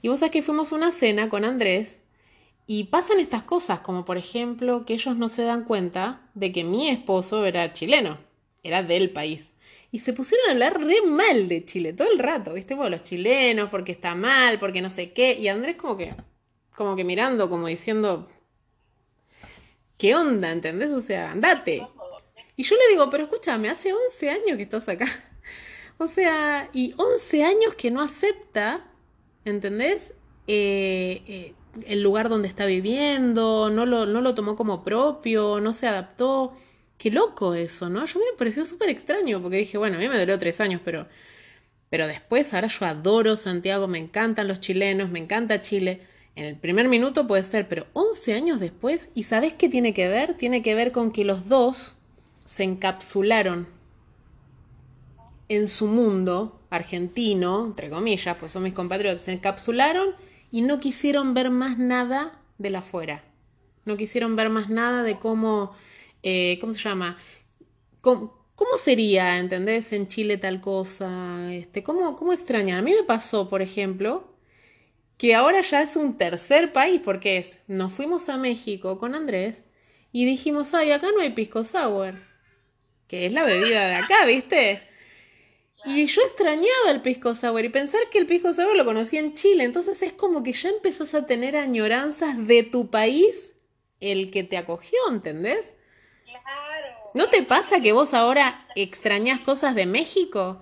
[0.01, 2.01] Y vos sabés que fuimos a una cena con Andrés
[2.65, 6.63] y pasan estas cosas, como por ejemplo que ellos no se dan cuenta de que
[6.63, 8.17] mi esposo era chileno,
[8.61, 9.53] era del país.
[9.89, 12.75] Y se pusieron a hablar re mal de Chile todo el rato, ¿viste?
[12.75, 15.37] Bueno, los chilenos, porque está mal, porque no sé qué.
[15.39, 16.13] Y Andrés como que,
[16.75, 18.29] como que mirando, como diciendo,
[19.97, 20.51] ¿qué onda?
[20.51, 20.91] ¿Entendés?
[20.91, 21.87] O sea, andate.
[22.57, 25.05] Y yo le digo, pero escúchame, hace 11 años que estás acá.
[25.99, 28.86] O sea, y 11 años que no acepta
[29.49, 30.13] ¿entendés?
[30.47, 31.53] Eh, eh,
[31.85, 36.53] el lugar donde está viviendo, no lo, no lo tomó como propio, no se adaptó.
[36.97, 38.05] Qué loco eso, ¿no?
[38.05, 41.07] Yo me pareció súper extraño porque dije, bueno, a mí me duró tres años, pero,
[41.89, 46.01] pero después ahora yo adoro Santiago, me encantan los chilenos, me encanta Chile.
[46.35, 50.07] En el primer minuto puede ser, pero 11 años después, ¿y sabés qué tiene que
[50.07, 50.35] ver?
[50.35, 51.97] Tiene que ver con que los dos
[52.45, 53.76] se encapsularon
[55.49, 60.15] en su mundo argentino, entre comillas, pues son mis compatriotas, se encapsularon
[60.51, 63.23] y no quisieron ver más nada de la afuera.
[63.85, 65.73] No quisieron ver más nada de cómo,
[66.23, 67.17] eh, ¿cómo se llama?
[68.01, 68.33] ¿Cómo,
[68.77, 71.53] sería, entendés, en Chile tal cosa?
[71.53, 72.79] Este, ¿cómo, ¿Cómo extrañar?
[72.79, 74.33] A mí me pasó, por ejemplo,
[75.17, 79.63] que ahora ya es un tercer país, porque es, nos fuimos a México con Andrés
[80.11, 82.15] y dijimos, ay, acá no hay pisco sour,
[83.07, 84.86] que es la bebida de acá, ¿viste?
[85.85, 89.33] Y yo extrañaba el pisco sour y pensar que el pisco sour lo conocía en
[89.33, 93.53] Chile, entonces es como que ya empezás a tener añoranzas de tu país,
[93.99, 95.73] el que te acogió, ¿entendés?
[96.25, 97.11] Claro.
[97.13, 100.61] ¿No te pasa que vos ahora extrañas cosas de México?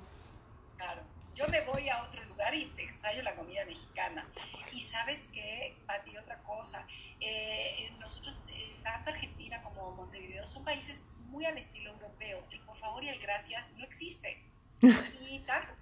[0.78, 1.01] Claro.
[1.34, 4.28] Yo me voy a otro lugar y te extraño la comida mexicana.
[4.71, 6.86] Y sabes qué, Pati, otra cosa.
[7.19, 12.43] Eh, nosotros, eh, tanto Argentina como Montevideo, son países muy al estilo europeo.
[12.51, 14.43] El por favor y el gracias no existe.
[14.82, 15.74] Y tanto,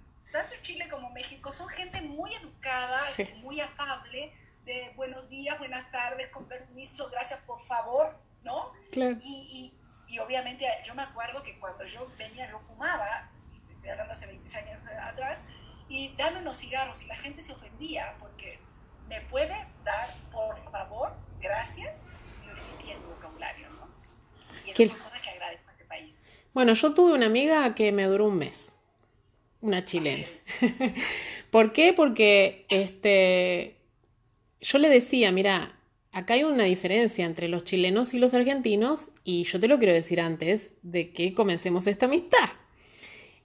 [0.62, 3.00] Chile como México son gente muy educada,
[3.42, 4.32] muy afable,
[4.64, 8.72] de buenos días, buenas tardes, con permiso, gracias, por favor, ¿no?
[8.92, 9.72] Y,
[10.08, 13.28] y, obviamente yo me acuerdo que cuando yo venía, yo fumaba,
[13.68, 15.40] estoy hablando hace 20 años atrás,
[15.88, 18.58] y dame unos cigarros y la gente se ofendía porque
[19.08, 22.04] me puede dar, por favor, gracias,
[22.46, 23.88] no existía el vocabulario, ¿no?
[24.64, 26.22] Y esas son cosas que agradezco a este país.
[26.54, 28.73] Bueno, yo tuve una amiga que me duró un mes
[29.64, 30.26] una chilena.
[31.50, 31.94] ¿Por qué?
[31.94, 33.76] Porque este,
[34.60, 35.78] yo le decía, mira,
[36.12, 39.94] acá hay una diferencia entre los chilenos y los argentinos y yo te lo quiero
[39.94, 42.50] decir antes de que comencemos esta amistad.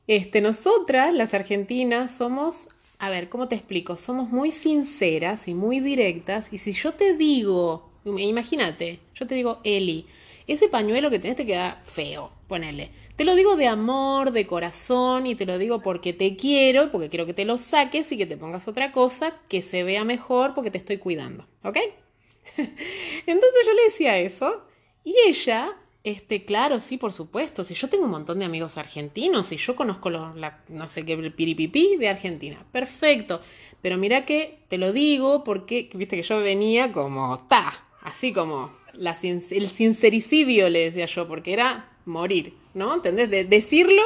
[0.07, 3.95] Este, nosotras, las argentinas, somos, a ver, ¿cómo te explico?
[3.95, 9.61] Somos muy sinceras y muy directas y si yo te digo, imagínate, yo te digo,
[9.63, 10.05] Eli,
[10.47, 12.91] ese pañuelo que tenés te queda feo, ponele.
[13.19, 17.09] Te lo digo de amor, de corazón y te lo digo porque te quiero, porque
[17.09, 20.53] quiero que te lo saques y que te pongas otra cosa que se vea mejor
[20.55, 21.75] porque te estoy cuidando, ¿ok?
[22.55, 24.65] Entonces yo le decía eso
[25.03, 27.65] y ella Este, claro, sí, por supuesto.
[27.65, 30.33] Si yo tengo un montón de amigos argentinos y yo conozco los,
[30.69, 32.65] no sé qué, el piripipí de Argentina.
[32.71, 33.41] Perfecto.
[33.81, 38.71] Pero mira que te lo digo porque, viste que yo venía como, ta, así como
[38.93, 42.93] el sincericidio le decía yo, porque era morir, ¿no?
[42.93, 43.29] ¿Entendés?
[43.29, 44.01] De decirlo,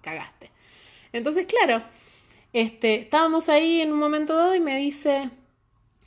[0.00, 0.50] cagaste.
[1.12, 1.82] Entonces, claro,
[2.52, 5.30] este, estábamos ahí en un momento dado y me dice,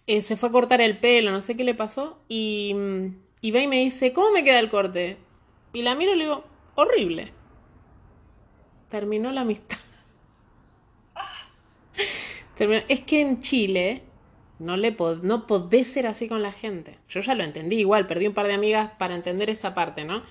[0.07, 2.75] eh, se fue a cortar el pelo, no sé qué le pasó, y,
[3.41, 5.17] y ve y me dice, ¿cómo me queda el corte?
[5.73, 6.43] Y la miro y le digo,
[6.75, 7.31] horrible.
[8.89, 9.77] Terminó la amistad.
[12.87, 14.03] Es que en Chile
[14.59, 16.99] no, le no podés ser así con la gente.
[17.09, 20.21] Yo ya lo entendí igual, perdí un par de amigas para entender esa parte, ¿no?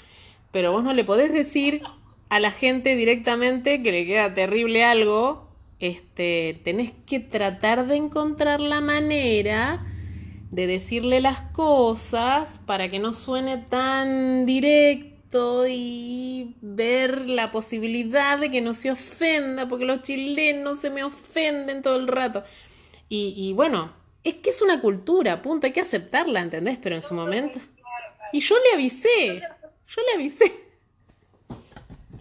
[0.52, 1.82] Pero vos no le podés decir
[2.28, 5.48] a la gente directamente que le queda terrible algo.
[5.78, 9.86] Este, tenés que tratar de encontrar la manera
[10.50, 18.50] de decirle las cosas para que no suene tan directo y ver la posibilidad de
[18.50, 22.42] que no se ofenda, porque los chilenos se me ofenden todo el rato.
[23.08, 23.92] Y, y bueno,
[24.24, 26.78] es que es una cultura, punto, hay que aceptarla, ¿entendés?
[26.82, 27.58] Pero en su momento...
[28.32, 29.42] Y yo le avisé,
[29.90, 30.46] yo le avisé.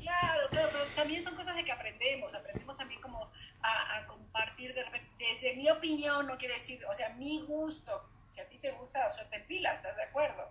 [0.02, 3.30] Claro, pero también son cosas de que aprendemos, aprendemos también como
[3.62, 8.42] a, compartir de repente, desde mi opinión, no quiere decir, o sea, mi gusto, si
[8.42, 10.50] a ti te gusta, suerte en pila, ¿estás de acuerdo?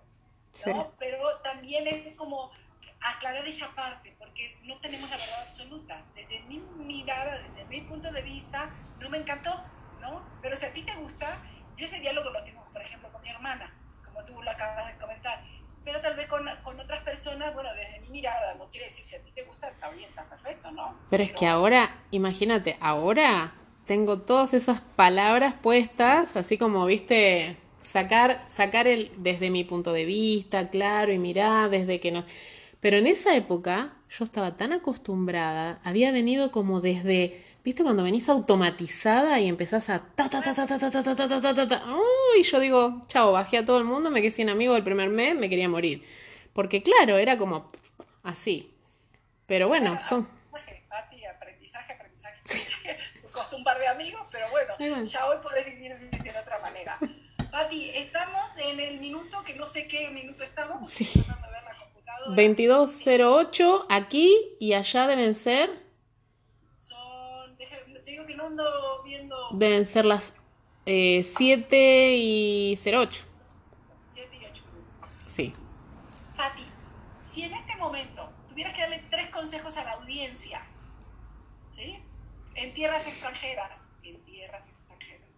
[0.67, 0.95] ¿No?
[0.99, 2.53] Pero también es como
[3.01, 6.05] aclarar esa parte, porque no tenemos la verdad absoluta.
[6.15, 9.63] Desde mi mirada, desde mi punto de vista, no me encantó,
[10.01, 10.25] ¿no?
[10.43, 11.43] Pero si a ti te gusta,
[11.77, 13.73] yo ese diálogo lo tengo, por ejemplo, con mi hermana,
[14.05, 15.45] como tú lo acabas de comentar,
[15.89, 19.17] pero tal vez con, con otras personas, bueno, desde mi mirada, no quiere decir si
[19.17, 20.95] a ti te gusta, está bien, está perfecto, ¿no?
[21.09, 23.55] Pero, es que ahora, imagínate, ahora
[23.87, 30.05] tengo todas esas palabras puestas, así como, viste, sacar, sacar el desde mi punto de
[30.05, 32.23] vista, claro, y mirar desde que no.
[32.81, 38.29] Pero en esa época yo estaba tan acostumbrada, había venido como desde ¿Viste cuando venís
[38.29, 41.69] automatizada y empezás a ta ta ta ta ta ta ta ta ta ta ta
[41.69, 44.85] ta Uy, yo digo, chao, bajé a todo el mundo, me quedé sin amigos el
[44.85, 46.05] primer mes, me quería morir.
[46.53, 47.71] Porque claro, era como
[48.23, 48.75] así.
[49.47, 50.29] Pero bueno, son...
[50.51, 52.97] Aprendizaje, aprendizaje, aprendizaje.
[53.33, 56.99] Costó un par de amigos, pero bueno, ya hoy podés vivir de otra manera.
[57.51, 60.89] Pati, estamos en el minuto, que no sé qué minuto estamos.
[60.91, 61.25] Sí.
[62.29, 65.88] 22.08 aquí y allá deben ser
[69.53, 70.33] Deben ser las
[70.85, 73.25] 7 eh, y 08.
[74.15, 75.01] 7 y 8 minutos.
[75.27, 75.55] Sí.
[76.37, 76.65] Pati,
[77.21, 80.63] si en este momento tuvieras que darle tres consejos a la audiencia,
[81.71, 81.99] ¿sí?
[82.55, 85.29] En tierras extranjeras, en tierras extranjeras.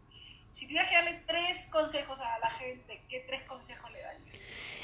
[0.51, 4.41] Si tuvieras que darle tres consejos a la gente, ¿qué tres consejos le darías?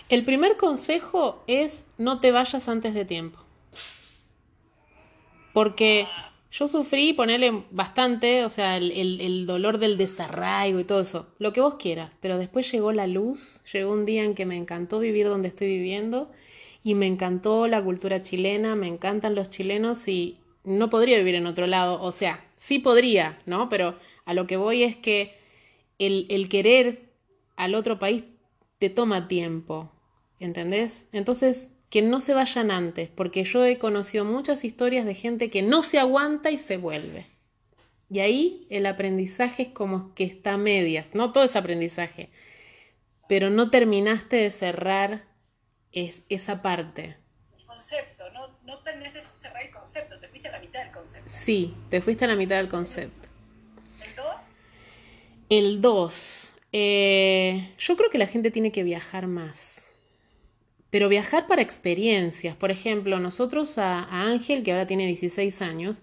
[0.09, 3.39] El primer consejo es no te vayas antes de tiempo.
[5.53, 6.33] Porque ah.
[6.59, 11.61] Yo sufrí ponerle bastante, o sea, el, dolor del desarraigo y todo eso, lo que
[11.61, 15.27] vos quieras, pero después llegó la luz, llegó un día en que me encantó vivir
[15.27, 16.31] donde estoy viviendo
[16.83, 21.47] y me encantó la cultura chilena, me encantan los chilenos y no podría vivir en
[21.47, 23.69] otro lado, o sea, sí podría, ¿no?
[23.69, 25.37] Pero a lo que voy es que
[25.99, 27.13] el, el querer
[27.57, 28.25] al otro país
[28.79, 29.93] te toma tiempo,
[30.41, 31.07] ¿entendés?
[31.13, 35.63] Entonces que no se vayan antes, porque yo he conocido muchas historias de gente que
[35.63, 37.27] no se aguanta y se vuelve.
[38.11, 42.31] Y ahí el aprendizaje es como que está a medias, no todo es aprendizaje,
[43.29, 45.25] pero no terminaste de cerrar
[45.93, 47.17] es, esa parte.
[47.57, 50.93] El concepto, no, no terminaste de cerrar el concepto, te fuiste a la mitad del
[50.93, 51.31] concepto.
[51.33, 53.29] Sí, te fuiste a la mitad del concepto.
[54.05, 54.27] ¿El 2?
[55.49, 56.55] El 2.
[56.73, 59.76] Eh, yo creo que la gente tiene que viajar más
[60.97, 62.57] pero viajar para experiencias.
[62.57, 66.03] Por ejemplo, nosotros a, Ángel, que ahora tiene 16 años,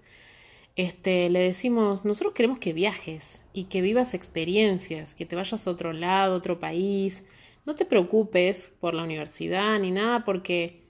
[0.75, 5.71] este, le decimos, nosotros queremos que viajes y que vivas experiencias, que te vayas a
[5.71, 7.23] otro lado, otro país.
[7.65, 10.83] No te preocupes por la universidad ni nada, porque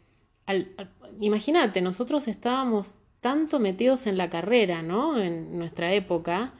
[1.21, 5.17] imagínate, nosotros estábamos tanto metidos en la carrera, ¿no?
[5.17, 6.53] En nuestra época,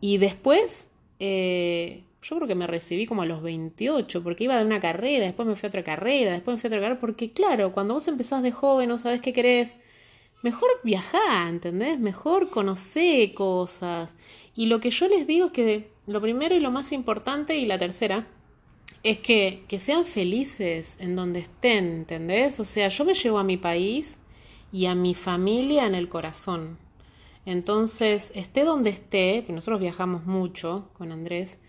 [0.00, 0.88] y después
[1.20, 5.26] eh, yo creo que me recibí como a los 28, porque iba de una carrera,
[5.26, 7.94] después me fui a otra carrera, después me fui a otra carrera, porque claro, cuando
[7.94, 9.78] vos empezás de joven, no sabes qué querés,
[10.42, 12.00] mejor viajar, ¿entendés?
[12.00, 14.16] Mejor conocer cosas.
[14.56, 17.66] Y lo que yo les digo es que lo primero y lo más importante, y
[17.66, 18.26] la tercera,
[19.04, 22.58] es que, que sean felices en donde estén, ¿entendés?
[22.58, 24.18] O sea, yo me llevo a mi país
[24.72, 26.76] y a mi familia en el corazón.
[27.44, 31.60] Entonces, esté donde esté, que nosotros viajamos mucho con Andrés,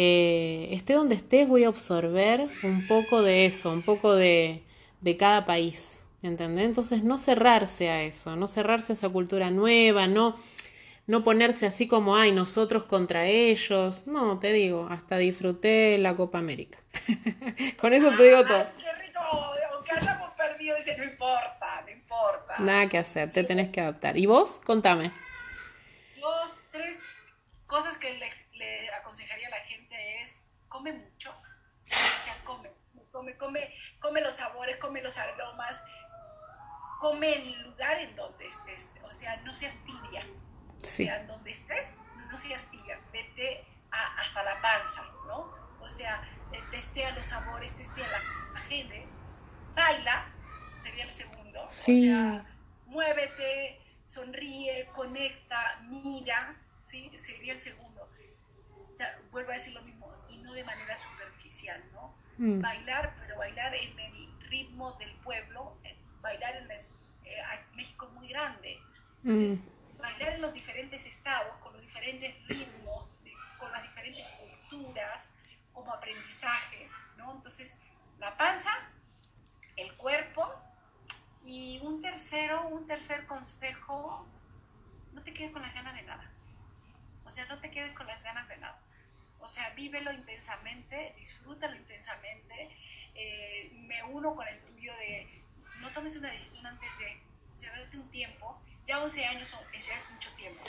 [0.00, 4.62] eh, esté donde estés, voy a absorber un poco de eso, un poco de,
[5.00, 6.66] de cada país, ¿entendés?
[6.66, 10.36] Entonces no cerrarse a eso, no cerrarse a esa cultura nueva, no,
[11.08, 14.06] no ponerse así como, ay, nosotros contra ellos.
[14.06, 16.78] No, te digo, hasta disfruté la Copa América.
[17.80, 18.68] Con eso te digo todo.
[18.78, 19.18] ¡Qué rico!
[19.74, 22.54] Aunque hayamos perdido, dice, no importa, no importa.
[22.60, 24.16] Nada que hacer, te tenés que adaptar.
[24.16, 24.60] ¿Y vos?
[24.64, 25.10] Contame.
[26.20, 27.02] Dos, tres
[27.66, 28.28] cosas que le, le
[28.98, 31.30] aconsejaría a la gente es, come mucho.
[31.30, 32.70] O sea, come,
[33.12, 35.82] come, come, come los sabores, come los aromas,
[37.00, 38.90] come el lugar en donde estés.
[39.04, 40.26] O sea, no seas tibia.
[40.76, 41.94] O sea, donde estés,
[42.30, 43.00] no seas tibia.
[43.12, 45.52] Vete a- hasta la panza, ¿no?
[45.80, 46.22] O sea,
[46.70, 49.06] testea los sabores, testea la gente.
[49.74, 50.26] Baila,
[50.82, 51.66] sería el segundo.
[51.68, 52.10] Sí.
[52.10, 52.46] O sea,
[52.86, 57.10] muévete, sonríe, conecta, mira, ¿sí?
[57.16, 57.87] Sería el segundo.
[59.30, 62.14] Vuelvo a decir lo mismo, y no de manera superficial, ¿no?
[62.38, 62.60] Mm.
[62.60, 66.80] Bailar, pero bailar en el ritmo del pueblo, eh, bailar en el...
[67.24, 67.42] eh,
[67.74, 68.80] México es muy grande,
[69.22, 69.98] entonces Mm.
[69.98, 73.06] bailar en los diferentes estados, con los diferentes ritmos,
[73.58, 74.24] con las diferentes
[74.70, 75.30] culturas,
[75.72, 77.32] como aprendizaje, ¿no?
[77.34, 77.78] Entonces,
[78.18, 78.70] la panza,
[79.76, 80.52] el cuerpo,
[81.44, 84.26] y un tercero, un tercer consejo,
[85.12, 86.30] no te quedes con las ganas de nada.
[87.24, 88.78] O sea, no te quedes con las ganas de nada.
[89.40, 92.70] O sea, vívelo intensamente, disfrútalo intensamente.
[93.14, 95.42] Eh, me uno con el tuyo de
[95.80, 97.20] no tomes una decisión antes de,
[97.54, 98.60] o sea, date un tiempo.
[98.86, 100.62] Ya 11 años son, ese es mucho tiempo.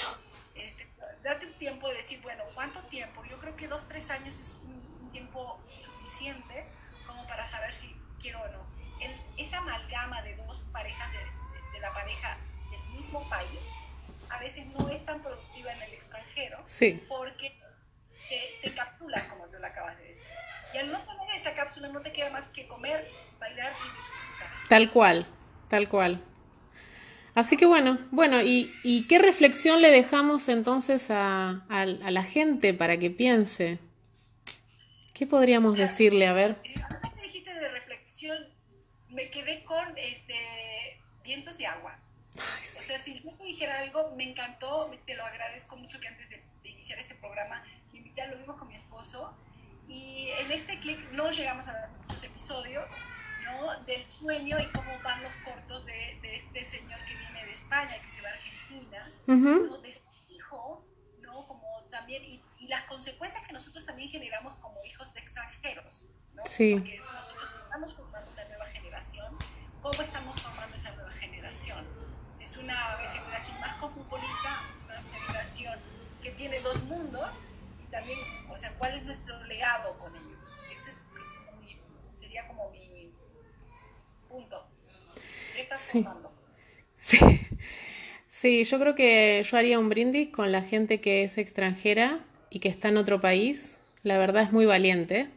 [0.56, 0.88] Este,
[1.24, 3.24] date un tiempo de decir, bueno, ¿cuánto tiempo?
[3.26, 6.66] Yo creo que dos, tres años es un, un tiempo suficiente
[7.08, 8.68] como para saber si quiero o no.
[9.02, 12.38] El, esa amalgama de dos parejas, de, de- de la pareja
[12.70, 13.60] del mismo país,
[14.30, 17.58] a veces no es tan productiva en el extranjero Sí, porque
[18.30, 20.28] te, te capsula, como tú lo acabas de decir.
[20.74, 23.10] Y al no tener esa cápsula no te queda más que comer,
[23.40, 24.70] bailar y disfrutar.
[24.70, 25.26] tal cual,
[25.68, 26.24] tal cual.
[27.36, 32.24] Así que bueno, bueno, ¿y, y qué reflexión le dejamos entonces a, a- a la
[32.24, 33.80] gente para que piense?
[35.14, 36.28] ¿Qué podríamos decirle?
[36.28, 36.58] A ver.
[36.64, 38.38] Eh, Ahorita que dijiste de reflexión,
[39.10, 40.36] me quedé con este
[41.24, 41.98] vientos de agua.
[42.36, 46.30] O sea, si yo te dijera algo, me encantó, te lo agradezco mucho que antes
[46.30, 47.64] de, de iniciar este programa
[48.20, 49.34] invité, lo vimos con mi esposo
[49.88, 52.88] y en este clic no llegamos a ver muchos episodios,
[53.44, 53.80] ¿no?
[53.86, 58.00] Del sueño y cómo van los cortos de, de este señor que viene de España,
[58.02, 59.78] que se va a Argentina, Ujú, ¿no?
[59.80, 60.86] de su hijo,
[61.22, 61.48] ¿no?
[61.48, 66.06] Como también, y, y las consecuencias que nosotros también generamos como hijos de extranjeros,
[66.36, 66.44] ¿no?
[66.46, 66.76] Sí.
[66.76, 69.36] Porque nosotros estamos formando una nueva generación,
[69.82, 71.86] ¿cómo estamos formando esa nueva generación?
[72.40, 75.80] Es una generación más cosmopolita, una generación
[76.22, 77.42] que tiene dos mundos,
[77.92, 78.20] también,
[78.50, 80.42] o sea, ¿cuál es nuestro legado con ellos?
[80.72, 81.08] Ese es
[81.48, 81.78] como mi-
[82.20, 83.12] sería como mi
[84.28, 84.68] punto.
[85.56, 86.06] ¿Qué estás Sí.
[86.98, 87.20] Sí.
[88.28, 92.20] Sí, yo creo que yo haría un brindis con la gente que es extranjera
[92.50, 93.80] y que está en otro país.
[94.04, 95.30] La verdad es muy valiente.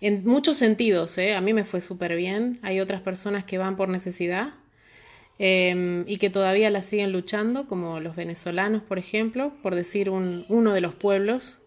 [0.00, 1.34] En muchos sentidos, ¿eh?
[1.34, 2.58] A mí me fue súper bien.
[2.62, 4.54] Hay otras personas que van por necesidad
[5.38, 10.46] eh, y que todavía la siguen luchando, como los venezolanos, por ejemplo, por decir un,
[10.48, 11.60] uno de los pueblos,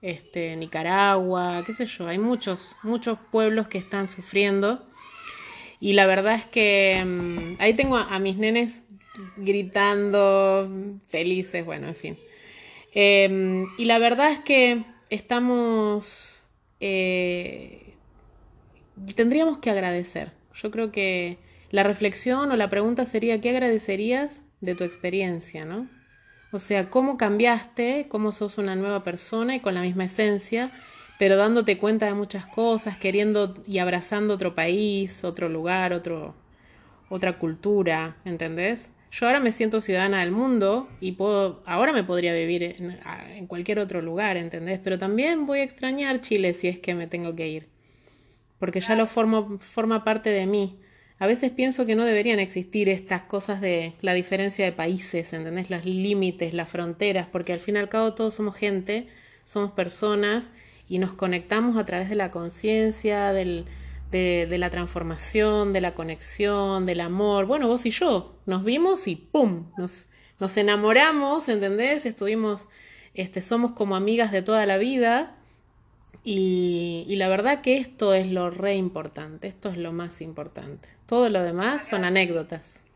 [0.00, 2.08] este, Nicaragua, qué sé yo.
[2.08, 4.84] Hay muchos, muchos pueblos que están sufriendo.
[5.78, 8.82] Y la verdad es que mm, ahí tengo a, mis nenes
[9.36, 10.70] gritando,
[11.08, 12.18] felices, bueno, en fin.
[12.94, 16.44] Eh, y la verdad es que estamos...
[16.80, 17.94] eh,
[19.14, 20.32] tendríamos que agradecer.
[20.54, 21.38] Yo creo que
[21.72, 25.88] la reflexión o la pregunta sería, ¿qué agradecerías de tu experiencia, no?
[26.52, 30.70] O sea, cómo cambiaste, cómo sos una nueva persona y con la misma esencia,
[31.18, 36.34] pero dándote cuenta de muchas cosas, queriendo y abrazando otro país, otro lugar, otro,
[37.08, 38.92] otra cultura, ¿entendés?
[39.10, 42.98] Yo ahora me siento ciudadana del mundo y puedo, ahora me podría vivir en,
[43.34, 44.78] en cualquier otro lugar, ¿entendés?
[44.84, 47.68] Pero también voy a extrañar Chile si es que me tengo que ir,
[48.58, 50.81] porque ya lo formo, forma parte de mí.
[51.22, 55.70] A veces pienso que no deberían existir estas cosas de la diferencia de países, ¿entendés?
[55.70, 59.06] Los límites, las fronteras, porque al fin y al cabo todos somos gente,
[59.44, 60.50] somos personas
[60.88, 63.64] y nos conectamos a través de la conciencia, de,
[64.10, 67.46] la transformación, de la conexión, del amor.
[67.46, 69.66] Bueno, vos y yo nos vimos y ¡pum!
[69.78, 70.06] Nos,
[70.40, 72.04] nos enamoramos, ¿entendés?
[72.04, 72.68] Estuvimos,
[73.14, 75.36] este, somos como amigas de toda la vida.
[76.24, 80.88] Y la verdad que esto es lo re importante, esto es lo más importante.
[81.12, 82.86] Todo lo demás son anécdotas.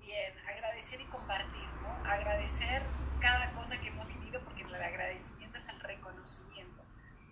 [0.00, 1.88] Bien, agradecer y compartir, ¿no?
[2.08, 2.84] Agradecer
[3.20, 6.84] cada cosa que hemos vivido porque el agradecimiento está el reconocimiento.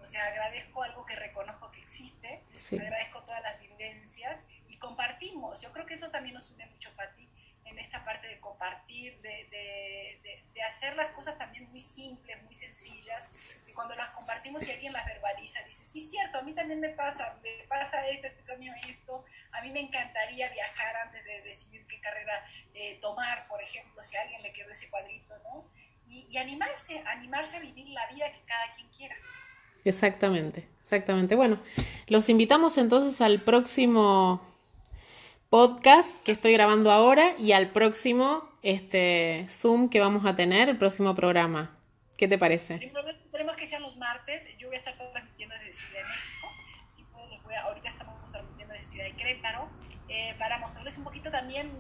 [0.03, 2.43] O sea, agradezco algo que reconozco que existe.
[2.73, 5.63] Agradezco todas las vivencias y compartimos.
[5.63, 7.29] Yo creo que eso también nos une mucho, Pati,
[7.71, 12.55] en esta parte de compartir, de, de, de, hacer las cosas también muy simples, muy
[12.55, 13.29] sencillas.
[13.67, 16.91] Y cuando las compartimos y alguien las verbaliza, dice, sí, cierto, a mí también me
[16.91, 19.25] pasa, me pasa esto, este camino esto.
[19.53, 22.45] A mí me encantaría viajar antes de decidir qué carrera
[22.75, 25.71] eh, tomar, por ejemplo, si a alguien le quedó ese cuadrito, ¿no?
[26.09, 29.17] Y, y animarse, animarse a vivir la vida que cada quien quiera.
[29.85, 31.37] Exactamente, exactamente.
[31.37, 31.61] Bueno,
[32.09, 34.50] los invitamos entonces al próximo
[35.51, 40.79] podcast que estoy grabando ahora y al próximo este Zoom que vamos a tener, el
[40.79, 41.77] próximo programa.
[42.17, 42.75] ¿Qué te parece?
[42.75, 44.47] Esperemos que sean los martes.
[44.59, 46.49] Yo voy a estar transmitiendo desde Ciudad de México.
[46.95, 49.69] Si les voy a, ahorita estamos transmitiendo desde Ciudad de Querétaro.
[50.09, 51.71] Eh, para mostrarles un poquito también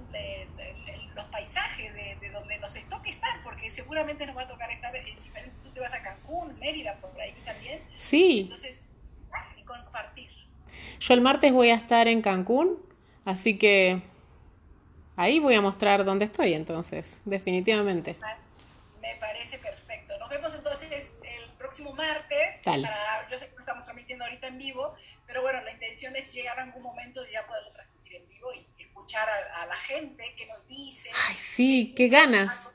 [1.14, 4.95] los paisajes de, de, donde nos toca estar, porque seguramente nos va a tocar estar
[4.95, 7.81] en diferentes te vas a Cancún, Mérida, por ahí también.
[7.95, 8.41] Sí.
[8.41, 8.85] Entonces,
[9.57, 10.31] y compartir.
[10.99, 12.89] Yo el martes voy a estar en Cancún,
[13.25, 14.03] así que
[15.16, 18.16] ahí voy a mostrar dónde estoy entonces, definitivamente.
[19.01, 20.18] Me parece perfecto.
[20.18, 22.61] Nos vemos entonces el próximo martes.
[22.64, 24.95] Para, yo sé que no estamos transmitiendo ahorita en vivo,
[25.27, 28.53] pero bueno, la intención es llegar a algún momento de ya poderlo transmitir en vivo
[28.53, 31.11] y escuchar a, a la gente que nos dice.
[31.29, 32.73] Ay, sí, qué ganas.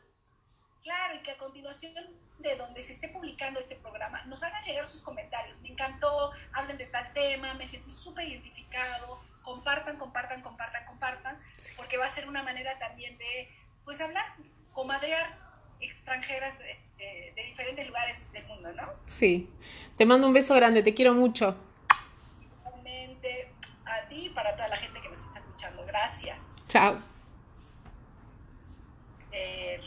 [0.83, 1.93] Claro, y que a continuación
[2.39, 5.59] de donde se esté publicando este programa, nos hagan llegar sus comentarios.
[5.61, 11.39] Me encantó, hablen de tal tema, me sentí súper identificado compartan, compartan, compartan, compartan,
[11.77, 13.47] porque va a ser una manera también de,
[13.85, 14.25] pues, hablar,
[14.73, 15.37] comadrear
[15.79, 18.89] extranjeras de, de, diferentes lugares del mundo, ¿no?
[19.05, 19.49] Sí.
[19.95, 21.55] Te mando un beso grande, te quiero mucho.
[22.41, 23.49] Igualmente
[23.85, 25.85] a ti y para toda la gente que nos está escuchando.
[25.85, 26.41] Gracias.
[26.67, 26.97] Chao.
[29.29, 29.85] Perfecto.